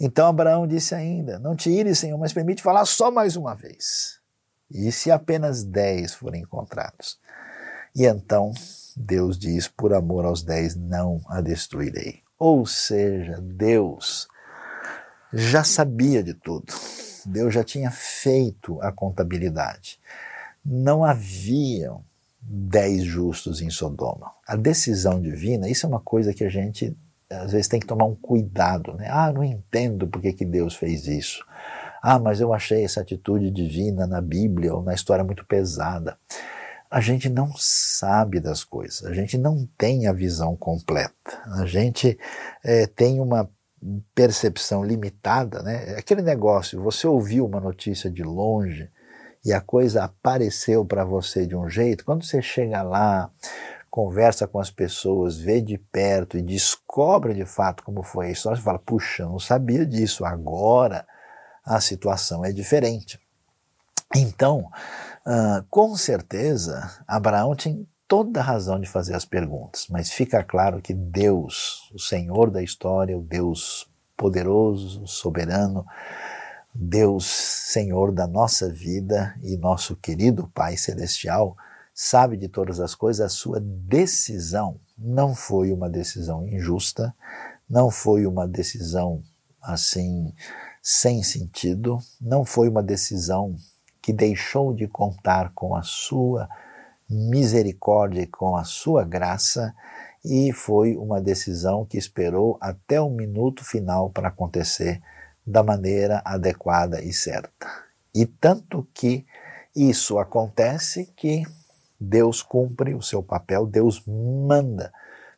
Então 0.00 0.26
Abraão 0.26 0.66
disse 0.66 0.94
ainda: 0.94 1.38
Não 1.38 1.54
te 1.54 1.70
ires, 1.70 1.98
Senhor, 1.98 2.18
mas 2.18 2.32
permite 2.32 2.62
falar 2.62 2.84
só 2.84 3.10
mais 3.10 3.36
uma 3.36 3.54
vez. 3.54 4.20
E 4.70 4.90
se 4.90 5.10
apenas 5.10 5.62
dez 5.62 6.14
forem 6.14 6.42
encontrados? 6.42 7.18
E 7.94 8.04
então 8.04 8.52
Deus 8.96 9.38
diz: 9.38 9.68
Por 9.68 9.92
amor 9.92 10.24
aos 10.24 10.42
dez, 10.42 10.74
não 10.74 11.20
a 11.28 11.40
destruirei. 11.40 12.22
Ou 12.38 12.66
seja, 12.66 13.38
Deus 13.40 14.28
já 15.32 15.62
sabia 15.62 16.22
de 16.22 16.34
tudo. 16.34 16.72
Deus 17.24 17.54
já 17.54 17.62
tinha 17.62 17.90
feito 17.90 18.80
a 18.82 18.90
contabilidade. 18.90 20.00
Não 20.64 21.04
haviam 21.04 22.04
dez 22.40 23.04
justos 23.04 23.60
em 23.60 23.70
Sodoma. 23.70 24.32
A 24.46 24.56
decisão 24.56 25.20
divina, 25.20 25.68
isso 25.68 25.86
é 25.86 25.88
uma 25.88 26.00
coisa 26.00 26.34
que 26.34 26.44
a 26.44 26.48
gente 26.48 26.96
às 27.40 27.52
vezes 27.52 27.68
tem 27.68 27.80
que 27.80 27.86
tomar 27.86 28.04
um 28.04 28.14
cuidado. 28.14 28.94
Né? 28.94 29.08
Ah, 29.10 29.32
não 29.32 29.44
entendo 29.44 30.06
por 30.06 30.20
que, 30.20 30.32
que 30.32 30.44
Deus 30.44 30.74
fez 30.74 31.06
isso. 31.06 31.44
Ah, 32.02 32.18
mas 32.18 32.40
eu 32.40 32.52
achei 32.52 32.84
essa 32.84 33.00
atitude 33.00 33.50
divina 33.50 34.06
na 34.06 34.20
Bíblia 34.20 34.74
ou 34.74 34.82
na 34.82 34.94
história 34.94 35.24
muito 35.24 35.44
pesada 35.46 36.16
a 36.92 37.00
gente 37.00 37.30
não 37.30 37.50
sabe 37.56 38.38
das 38.38 38.62
coisas, 38.62 39.06
a 39.06 39.14
gente 39.14 39.38
não 39.38 39.66
tem 39.78 40.06
a 40.06 40.12
visão 40.12 40.54
completa, 40.54 41.40
a 41.46 41.64
gente 41.64 42.18
é, 42.62 42.86
tem 42.86 43.18
uma 43.18 43.48
percepção 44.14 44.84
limitada, 44.84 45.62
né? 45.62 45.96
Aquele 45.96 46.20
negócio, 46.20 46.82
você 46.82 47.06
ouviu 47.06 47.46
uma 47.46 47.58
notícia 47.58 48.10
de 48.10 48.22
longe 48.22 48.90
e 49.42 49.54
a 49.54 49.60
coisa 49.62 50.04
apareceu 50.04 50.84
para 50.84 51.02
você 51.02 51.46
de 51.46 51.56
um 51.56 51.66
jeito, 51.66 52.04
quando 52.04 52.26
você 52.26 52.42
chega 52.42 52.82
lá, 52.82 53.30
conversa 53.92 54.48
com 54.48 54.58
as 54.58 54.72
pessoas, 54.72 55.38
vê 55.38 55.60
de 55.60 55.78
perto 55.78 56.36
e 56.36 56.42
descobre 56.42 57.34
de 57.34 57.44
fato 57.44 57.84
como 57.84 58.02
foi 58.02 58.26
a 58.26 58.30
história, 58.30 58.56
você 58.56 58.64
fala, 58.64 58.80
puxa, 58.80 59.24
não 59.24 59.38
sabia 59.38 59.86
disso, 59.86 60.24
agora 60.24 61.06
a 61.64 61.80
situação 61.80 62.44
é 62.44 62.50
diferente. 62.50 63.20
Então, 64.16 64.68
Uh, 65.24 65.64
com 65.70 65.94
certeza, 65.94 66.90
Abraão 67.06 67.54
tinha 67.54 67.80
toda 68.08 68.40
a 68.40 68.42
razão 68.42 68.80
de 68.80 68.88
fazer 68.88 69.14
as 69.14 69.24
perguntas, 69.24 69.86
mas 69.88 70.10
fica 70.10 70.42
claro 70.42 70.82
que 70.82 70.92
Deus, 70.92 71.88
o 71.94 71.98
Senhor 71.98 72.50
da 72.50 72.60
história, 72.60 73.16
o 73.16 73.22
Deus 73.22 73.88
poderoso, 74.16 75.06
soberano, 75.06 75.86
Deus 76.74 77.24
Senhor 77.26 78.10
da 78.10 78.26
nossa 78.26 78.68
vida 78.68 79.34
e 79.44 79.56
nosso 79.56 79.94
querido 79.94 80.50
Pai 80.52 80.76
Celestial, 80.76 81.56
sabe 81.94 82.36
de 82.36 82.48
todas 82.48 82.80
as 82.80 82.94
coisas, 82.94 83.24
a 83.24 83.28
sua 83.28 83.60
decisão 83.60 84.80
não 84.96 85.34
foi 85.34 85.72
uma 85.72 85.88
decisão 85.88 86.46
injusta, 86.46 87.14
não 87.68 87.90
foi 87.90 88.26
uma 88.26 88.46
decisão 88.46 89.22
assim 89.60 90.34
sem 90.82 91.22
sentido, 91.22 91.98
não 92.20 92.44
foi 92.44 92.68
uma 92.68 92.82
decisão 92.82 93.56
que 94.00 94.12
deixou 94.12 94.74
de 94.74 94.88
contar 94.88 95.52
com 95.54 95.76
a 95.76 95.82
sua 95.82 96.48
misericórdia 97.08 98.22
e 98.22 98.26
com 98.26 98.56
a 98.56 98.64
sua 98.64 99.04
graça, 99.04 99.74
e 100.24 100.52
foi 100.52 100.96
uma 100.96 101.20
decisão 101.20 101.84
que 101.84 101.98
esperou 101.98 102.56
até 102.60 103.00
o 103.00 103.10
minuto 103.10 103.64
final 103.64 104.10
para 104.10 104.28
acontecer 104.28 105.00
da 105.46 105.62
maneira 105.62 106.22
adequada 106.24 107.02
e 107.02 107.12
certa. 107.12 107.66
E 108.14 108.24
tanto 108.26 108.86
que 108.94 109.26
isso 109.74 110.18
acontece 110.18 111.12
que 111.16 111.42
Deus 112.02 112.42
cumpre 112.42 112.94
o 112.94 113.02
seu 113.02 113.22
papel, 113.22 113.66
Deus 113.66 114.02
manda 114.06 114.92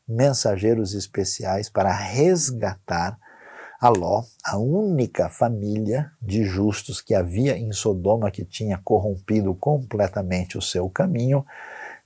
mensageiros 0.07 0.95
especiais 0.95 1.69
para 1.69 1.93
resgatar 1.93 3.19
a 3.81 3.89
Ló, 3.89 4.25
a 4.45 4.57
única 4.57 5.29
família 5.29 6.11
de 6.21 6.45
justos 6.45 7.01
que 7.01 7.15
havia 7.15 7.57
em 7.59 7.71
Sodoma 7.73 8.31
que 8.31 8.45
tinha 8.45 8.81
corrompido 8.83 9.55
completamente 9.55 10.57
o 10.57 10.63
seu 10.63 10.89
caminho, 10.89 11.45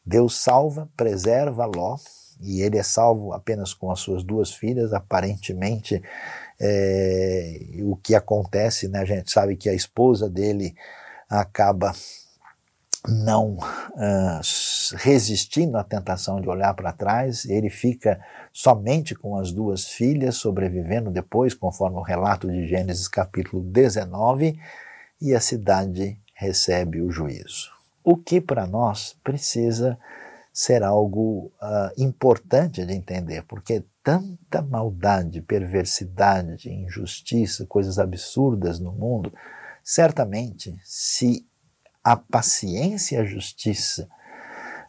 Deus 0.05 0.41
salva, 0.41 0.89
preserva 0.97 1.67
Ló, 1.67 1.97
e 2.41 2.63
ele 2.63 2.79
é 2.79 2.83
salvo 2.83 3.33
apenas 3.33 3.75
com 3.75 3.91
as 3.91 4.01
suas 4.01 4.23
duas 4.23 4.53
filhas. 4.53 4.93
Aparentemente, 4.93 6.03
é, 6.59 7.61
o 7.83 7.97
que 7.97 8.15
acontece, 8.15 8.89
né, 8.89 9.01
a 9.01 9.05
gente 9.05 9.31
sabe 9.31 9.57
que 9.57 9.69
a 9.69 9.75
esposa 9.75 10.29
dele 10.29 10.75
acaba 11.29 11.93
não 13.07 13.55
uh, 13.55 14.41
resistindo 14.97 15.77
à 15.77 15.85
tentação 15.85 16.41
de 16.41 16.49
olhar 16.49 16.75
para 16.75 16.93
trás, 16.93 17.45
ele 17.45 17.71
fica 17.71 18.21
somente 18.53 19.15
com 19.15 19.37
as 19.37 19.53
duas 19.53 19.87
filhas, 19.87 20.37
sobrevivendo 20.37 21.11
depois, 21.11 21.55
conforme 21.55 21.99
o 21.99 22.03
relato 22.03 22.49
de 22.49 22.67
Gênesis 22.67 23.07
capítulo 23.07 23.63
19, 23.63 24.59
e 25.21 25.35
a 25.35 25.41
cidade 25.41 26.19
recebe 26.35 27.01
o 27.01 27.11
juízo. 27.11 27.71
O 28.03 28.17
que 28.17 28.41
para 28.41 28.67
nós 28.67 29.17
precisa 29.23 29.99
ser 30.53 30.83
algo 30.83 31.53
uh, 31.63 32.03
importante 32.03 32.85
de 32.85 32.93
entender, 32.93 33.45
porque 33.45 33.85
tanta 34.03 34.61
maldade, 34.63 35.41
perversidade, 35.41 36.69
injustiça, 36.69 37.67
coisas 37.67 37.99
absurdas 37.99 38.81
no 38.81 38.91
mundo, 38.91 39.33
certamente, 39.85 40.77
se 40.83 41.47
a 42.09 42.17
paciência 42.17 43.17
e 43.17 43.19
a 43.19 43.25
justiça 43.25 44.09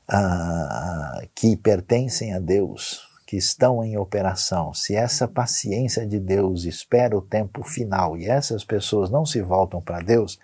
uh, 0.10 1.28
que 1.36 1.58
pertencem 1.58 2.34
a 2.34 2.40
Deus, 2.40 3.02
que 3.28 3.36
estão 3.36 3.84
em 3.84 3.98
operação, 3.98 4.74
se 4.74 4.96
essa 4.96 5.28
paciência 5.28 6.08
de 6.08 6.18
Deus 6.18 6.64
espera 6.64 7.18
o 7.18 7.22
tempo 7.22 7.62
final 7.62 8.18
e 8.18 8.26
essas 8.26 8.64
pessoas 8.64 9.10
não 9.10 9.26
se 9.26 9.42
voltam 9.42 9.82
para 9.82 10.00
Deus, 10.00 10.40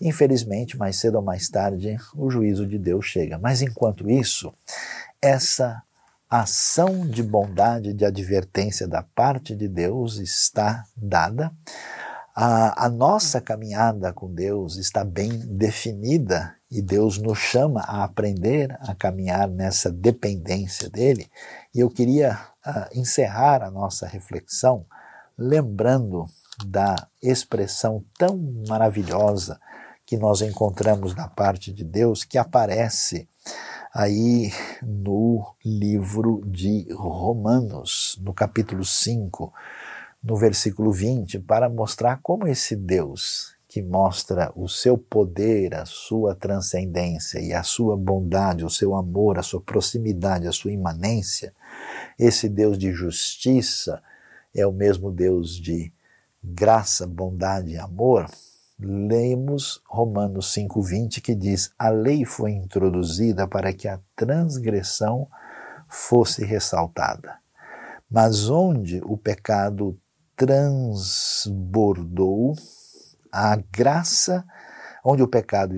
infelizmente, 0.00 0.78
mais 0.78 0.96
cedo 0.96 1.16
ou 1.16 1.22
mais 1.22 1.50
tarde, 1.50 1.98
o 2.14 2.30
juízo 2.30 2.66
de 2.66 2.78
Deus 2.78 3.04
chega. 3.04 3.36
Mas 3.36 3.60
enquanto 3.60 4.08
isso, 4.10 4.50
essa 5.20 5.82
ação 6.30 7.06
de 7.06 7.22
bondade, 7.22 7.92
de 7.92 8.06
advertência 8.06 8.88
da 8.88 9.02
parte 9.02 9.54
de 9.54 9.68
Deus 9.68 10.16
está 10.16 10.82
dada 10.96 11.52
A, 12.38 12.84
a 12.84 12.88
nossa 12.90 13.40
caminhada 13.40 14.12
com 14.12 14.30
Deus 14.30 14.76
está 14.76 15.02
bem 15.02 15.30
definida 15.56 16.54
e 16.70 16.82
Deus 16.82 17.16
nos 17.16 17.38
chama 17.38 17.80
a 17.80 18.04
aprender 18.04 18.76
a 18.82 18.94
caminhar 18.94 19.48
nessa 19.48 19.90
dependência 19.90 20.90
dele. 20.90 21.30
E 21.74 21.80
eu 21.80 21.88
queria 21.88 22.38
uh, 22.66 22.98
encerrar 22.98 23.62
a 23.62 23.70
nossa 23.70 24.06
reflexão 24.06 24.84
lembrando 25.38 26.26
da 26.66 27.08
expressão 27.22 28.04
tão 28.18 28.36
maravilhosa 28.68 29.58
que 30.04 30.18
nós 30.18 30.42
encontramos 30.42 31.14
da 31.14 31.28
parte 31.28 31.72
de 31.72 31.84
Deus 31.84 32.22
que 32.22 32.36
aparece 32.36 33.26
aí 33.94 34.52
no 34.82 35.54
livro 35.64 36.42
de 36.44 36.86
Romanos, 36.92 38.20
no 38.22 38.34
capítulo 38.34 38.84
5, 38.84 39.50
no 40.22 40.36
versículo 40.36 40.90
20, 40.92 41.38
para 41.40 41.68
mostrar 41.68 42.20
como 42.22 42.46
esse 42.46 42.74
Deus 42.74 43.54
que 43.68 43.82
mostra 43.82 44.50
o 44.54 44.68
seu 44.68 44.96
poder, 44.96 45.74
a 45.74 45.84
sua 45.84 46.34
transcendência 46.34 47.38
e 47.40 47.52
a 47.52 47.62
sua 47.62 47.96
bondade, 47.96 48.64
o 48.64 48.70
seu 48.70 48.94
amor, 48.94 49.38
a 49.38 49.42
sua 49.42 49.60
proximidade, 49.60 50.46
a 50.46 50.52
sua 50.52 50.72
imanência, 50.72 51.52
esse 52.18 52.48
Deus 52.48 52.78
de 52.78 52.92
justiça 52.92 54.02
é 54.54 54.66
o 54.66 54.72
mesmo 54.72 55.10
Deus 55.10 55.60
de 55.60 55.92
graça, 56.42 57.06
bondade 57.06 57.72
e 57.72 57.78
amor, 57.78 58.26
lemos 58.78 59.82
Romanos 59.86 60.52
5:20 60.52 61.20
que 61.20 61.34
diz: 61.34 61.70
"A 61.78 61.88
lei 61.88 62.24
foi 62.24 62.52
introduzida 62.52 63.46
para 63.46 63.72
que 63.72 63.88
a 63.88 64.00
transgressão 64.14 65.28
fosse 65.88 66.44
ressaltada. 66.44 67.38
Mas 68.10 68.48
onde 68.48 69.00
o 69.04 69.16
pecado 69.16 69.98
transbordou, 70.36 72.54
a 73.32 73.56
graça, 73.56 74.44
onde 75.04 75.22
o 75.22 75.28
pecado 75.28 75.74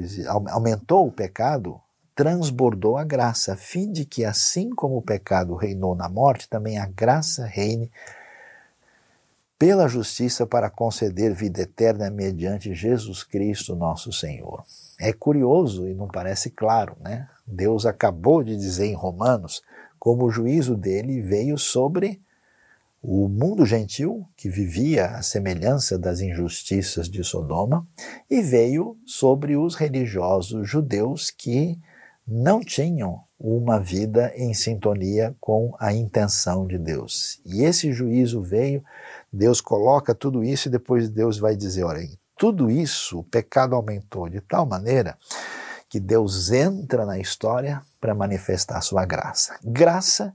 aumentou 0.49 1.07
o 1.07 1.13
pecado, 1.13 1.81
transbordou 2.15 2.97
a 2.97 3.05
graça, 3.05 3.53
a 3.53 3.57
fim 3.57 3.93
de 3.93 4.05
que 4.05 4.25
assim 4.25 4.71
como 4.71 4.97
o 4.97 5.03
pecado 5.03 5.55
reinou 5.55 5.95
na 5.95 6.09
morte, 6.09 6.49
também 6.49 6.79
a 6.79 6.87
graça 6.87 7.47
reine 7.47 7.91
pela 9.59 9.89
justiça 9.89 10.47
para 10.47 10.71
conceder 10.71 11.35
vida 11.35 11.63
eterna 11.63 12.11
mediante 12.11 12.75
Jesus 12.75 13.25
Cristo, 13.25 13.75
nosso 13.75 14.13
Senhor. 14.13 14.63
É 15.01 15.13
curioso 15.13 15.89
e 15.89 15.95
não 15.95 16.07
parece 16.07 16.51
claro, 16.51 16.97
né? 17.01 17.29
Deus 17.47 17.87
acabou 17.87 18.45
de 18.45 18.57
dizer 18.57 18.87
em 18.87 18.95
Romanos 18.95 19.63
como 19.99 20.27
o 20.27 20.31
juízo 20.31 20.77
dele 20.77 21.21
veio 21.21 21.59
sobre 21.59 22.23
o 23.03 23.29
mundo 23.29 23.65
gentil, 23.65 24.29
que 24.37 24.49
vivia 24.49 25.07
à 25.11 25.23
semelhança 25.23 25.99
das 25.99 26.21
injustiças 26.21 27.09
de 27.09 27.23
Sodoma, 27.23 27.87
e 28.29 28.43
veio 28.43 28.97
sobre 29.07 29.57
os 29.57 29.75
religiosos 29.75 30.69
judeus 30.69 31.31
que 31.31 31.79
não 32.27 32.61
tinham 32.61 33.23
uma 33.39 33.79
vida 33.79 34.33
em 34.35 34.53
sintonia 34.53 35.35
com 35.41 35.75
a 35.79 35.93
intenção 35.93 36.67
de 36.67 36.77
Deus. 36.77 37.41
E 37.47 37.63
esse 37.63 37.93
juízo 37.93 38.43
veio 38.43 38.85
Deus 39.33 39.61
coloca 39.61 40.15
tudo 40.15 40.43
isso 40.43 40.69
e 40.69 40.71
depois 40.71 41.09
Deus 41.09 41.39
vai 41.39 41.55
dizer: 41.55 41.85
olha, 41.85 42.07
tudo 42.37 42.71
isso, 42.71 43.21
o 43.21 43.25
pecado 43.25 43.75
aumentou 43.75 44.29
de 44.29 44.41
tal 44.41 44.67
maneira 44.67 45.17
que 45.89 45.99
Deus 45.99 46.51
entra 46.51 47.07
na 47.07 47.19
história 47.19 47.83
para 48.01 48.15
manifestar 48.15 48.81
sua 48.83 49.07
graça. 49.07 49.59
Graça 49.65 50.35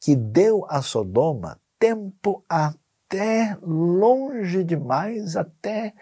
que 0.00 0.16
deu 0.16 0.66
a 0.68 0.82
Sodoma 0.82 1.58
tempo 1.78 2.44
até 2.48 3.56
longe 3.62 4.64
demais, 4.64 5.36
até 5.36 5.94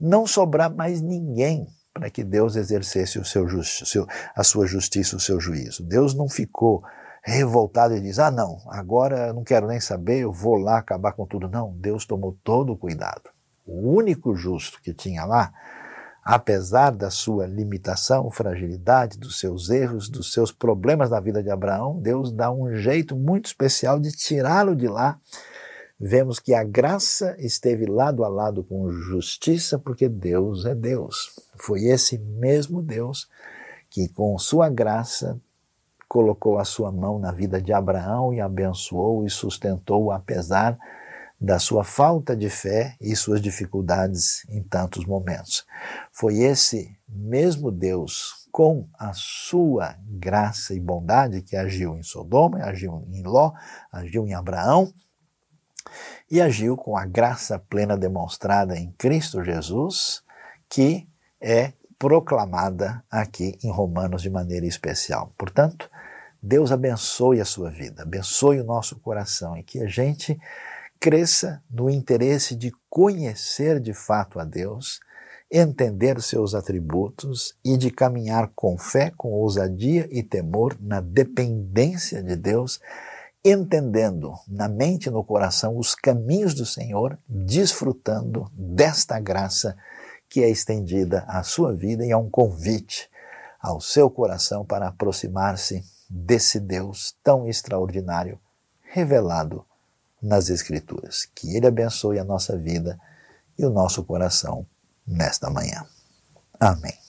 não 0.00 0.26
sobrar 0.26 0.74
mais 0.74 1.00
ninguém 1.00 1.66
para 1.92 2.10
que 2.10 2.22
Deus 2.22 2.56
exercesse 2.56 3.18
o 3.18 3.24
seu, 3.24 3.46
seu, 3.62 4.06
a 4.34 4.44
sua 4.44 4.66
justiça, 4.66 5.16
o 5.16 5.20
seu 5.20 5.40
juízo. 5.40 5.82
Deus 5.82 6.14
não 6.14 6.28
ficou 6.28 6.82
revoltado 7.22 7.96
e 7.96 8.00
diz: 8.00 8.18
Ah, 8.18 8.30
não, 8.30 8.58
agora 8.68 9.32
não 9.32 9.42
quero 9.42 9.66
nem 9.66 9.80
saber, 9.80 10.20
eu 10.20 10.32
vou 10.32 10.56
lá 10.56 10.78
acabar 10.78 11.12
com 11.12 11.26
tudo. 11.26 11.48
Não, 11.48 11.72
Deus 11.72 12.04
tomou 12.06 12.38
todo 12.44 12.72
o 12.72 12.76
cuidado. 12.76 13.30
O 13.66 13.96
único 13.96 14.36
justo 14.36 14.80
que 14.80 14.94
tinha 14.94 15.24
lá, 15.24 15.52
apesar 16.28 16.90
da 16.90 17.08
sua 17.08 17.46
limitação, 17.46 18.28
fragilidade, 18.32 19.16
dos 19.16 19.38
seus 19.38 19.70
erros, 19.70 20.08
dos 20.08 20.32
seus 20.32 20.50
problemas 20.50 21.08
na 21.08 21.20
vida 21.20 21.40
de 21.40 21.50
Abraão, 21.50 22.00
Deus 22.00 22.32
dá 22.32 22.50
um 22.50 22.74
jeito 22.74 23.14
muito 23.14 23.46
especial 23.46 24.00
de 24.00 24.10
tirá-lo 24.10 24.74
de 24.74 24.88
lá. 24.88 25.20
Vemos 26.00 26.40
que 26.40 26.52
a 26.52 26.64
graça 26.64 27.36
esteve 27.38 27.86
lado 27.86 28.24
a 28.24 28.28
lado 28.28 28.64
com 28.64 28.90
justiça, 28.90 29.78
porque 29.78 30.08
Deus 30.08 30.64
é 30.64 30.74
Deus. 30.74 31.30
Foi 31.56 31.84
esse 31.84 32.18
mesmo 32.18 32.82
Deus 32.82 33.28
que, 33.88 34.08
com 34.08 34.36
sua 34.36 34.68
graça, 34.68 35.40
colocou 36.08 36.58
a 36.58 36.64
sua 36.64 36.90
mão 36.90 37.20
na 37.20 37.30
vida 37.30 37.62
de 37.62 37.72
Abraão 37.72 38.34
e 38.34 38.40
abençoou 38.40 39.24
e 39.24 39.30
sustentou 39.30 40.10
apesar 40.10 40.76
da 41.40 41.58
sua 41.58 41.84
falta 41.84 42.34
de 42.34 42.48
fé 42.48 42.96
e 43.00 43.14
suas 43.14 43.40
dificuldades 43.40 44.46
em 44.48 44.62
tantos 44.62 45.04
momentos. 45.04 45.66
Foi 46.12 46.38
esse 46.38 46.96
mesmo 47.08 47.70
Deus, 47.70 48.48
com 48.50 48.88
a 48.98 49.12
sua 49.12 49.96
graça 50.02 50.74
e 50.74 50.80
bondade, 50.80 51.42
que 51.42 51.56
agiu 51.56 51.96
em 51.96 52.02
Sodoma, 52.02 52.64
agiu 52.64 53.06
em 53.12 53.22
Ló, 53.22 53.52
agiu 53.92 54.26
em 54.26 54.34
Abraão 54.34 54.92
e 56.30 56.40
agiu 56.40 56.76
com 56.76 56.96
a 56.96 57.04
graça 57.04 57.58
plena 57.58 57.96
demonstrada 57.96 58.76
em 58.76 58.90
Cristo 58.92 59.44
Jesus, 59.44 60.22
que 60.68 61.06
é 61.40 61.72
proclamada 61.98 63.04
aqui 63.10 63.58
em 63.62 63.70
Romanos 63.70 64.22
de 64.22 64.30
maneira 64.30 64.66
especial. 64.66 65.32
Portanto, 65.36 65.90
Deus 66.42 66.72
abençoe 66.72 67.40
a 67.40 67.44
sua 67.44 67.70
vida, 67.70 68.02
abençoe 68.02 68.60
o 68.60 68.64
nosso 68.64 68.96
coração 69.00 69.56
e 69.56 69.62
que 69.62 69.82
a 69.82 69.86
gente 69.86 70.38
cresça 71.00 71.62
no 71.70 71.88
interesse 71.88 72.54
de 72.54 72.72
conhecer 72.88 73.80
de 73.80 73.92
fato 73.92 74.38
a 74.38 74.44
Deus, 74.44 75.00
entender 75.50 76.20
seus 76.20 76.54
atributos 76.54 77.56
e 77.64 77.76
de 77.76 77.90
caminhar 77.90 78.50
com 78.54 78.76
fé, 78.76 79.12
com 79.16 79.32
ousadia 79.32 80.08
e 80.10 80.22
temor 80.22 80.76
na 80.80 81.00
dependência 81.00 82.22
de 82.22 82.34
Deus, 82.36 82.80
entendendo 83.44 84.32
na 84.48 84.68
mente 84.68 85.06
e 85.06 85.10
no 85.10 85.22
coração 85.22 85.78
os 85.78 85.94
caminhos 85.94 86.54
do 86.54 86.66
Senhor, 86.66 87.18
desfrutando 87.28 88.50
desta 88.52 89.20
graça 89.20 89.76
que 90.28 90.42
é 90.42 90.50
estendida 90.50 91.24
à 91.28 91.42
sua 91.42 91.72
vida 91.72 92.04
e 92.04 92.10
é 92.10 92.16
um 92.16 92.28
convite 92.28 93.08
ao 93.60 93.80
seu 93.80 94.10
coração 94.10 94.64
para 94.64 94.88
aproximar-se 94.88 95.84
desse 96.10 96.58
Deus 96.58 97.16
tão 97.22 97.46
extraordinário 97.46 98.38
revelado 98.82 99.64
nas 100.26 100.50
Escrituras. 100.50 101.26
Que 101.34 101.56
Ele 101.56 101.66
abençoe 101.66 102.18
a 102.18 102.24
nossa 102.24 102.56
vida 102.56 102.98
e 103.58 103.64
o 103.64 103.70
nosso 103.70 104.04
coração 104.04 104.66
nesta 105.06 105.48
manhã. 105.48 105.86
Amém. 106.58 107.05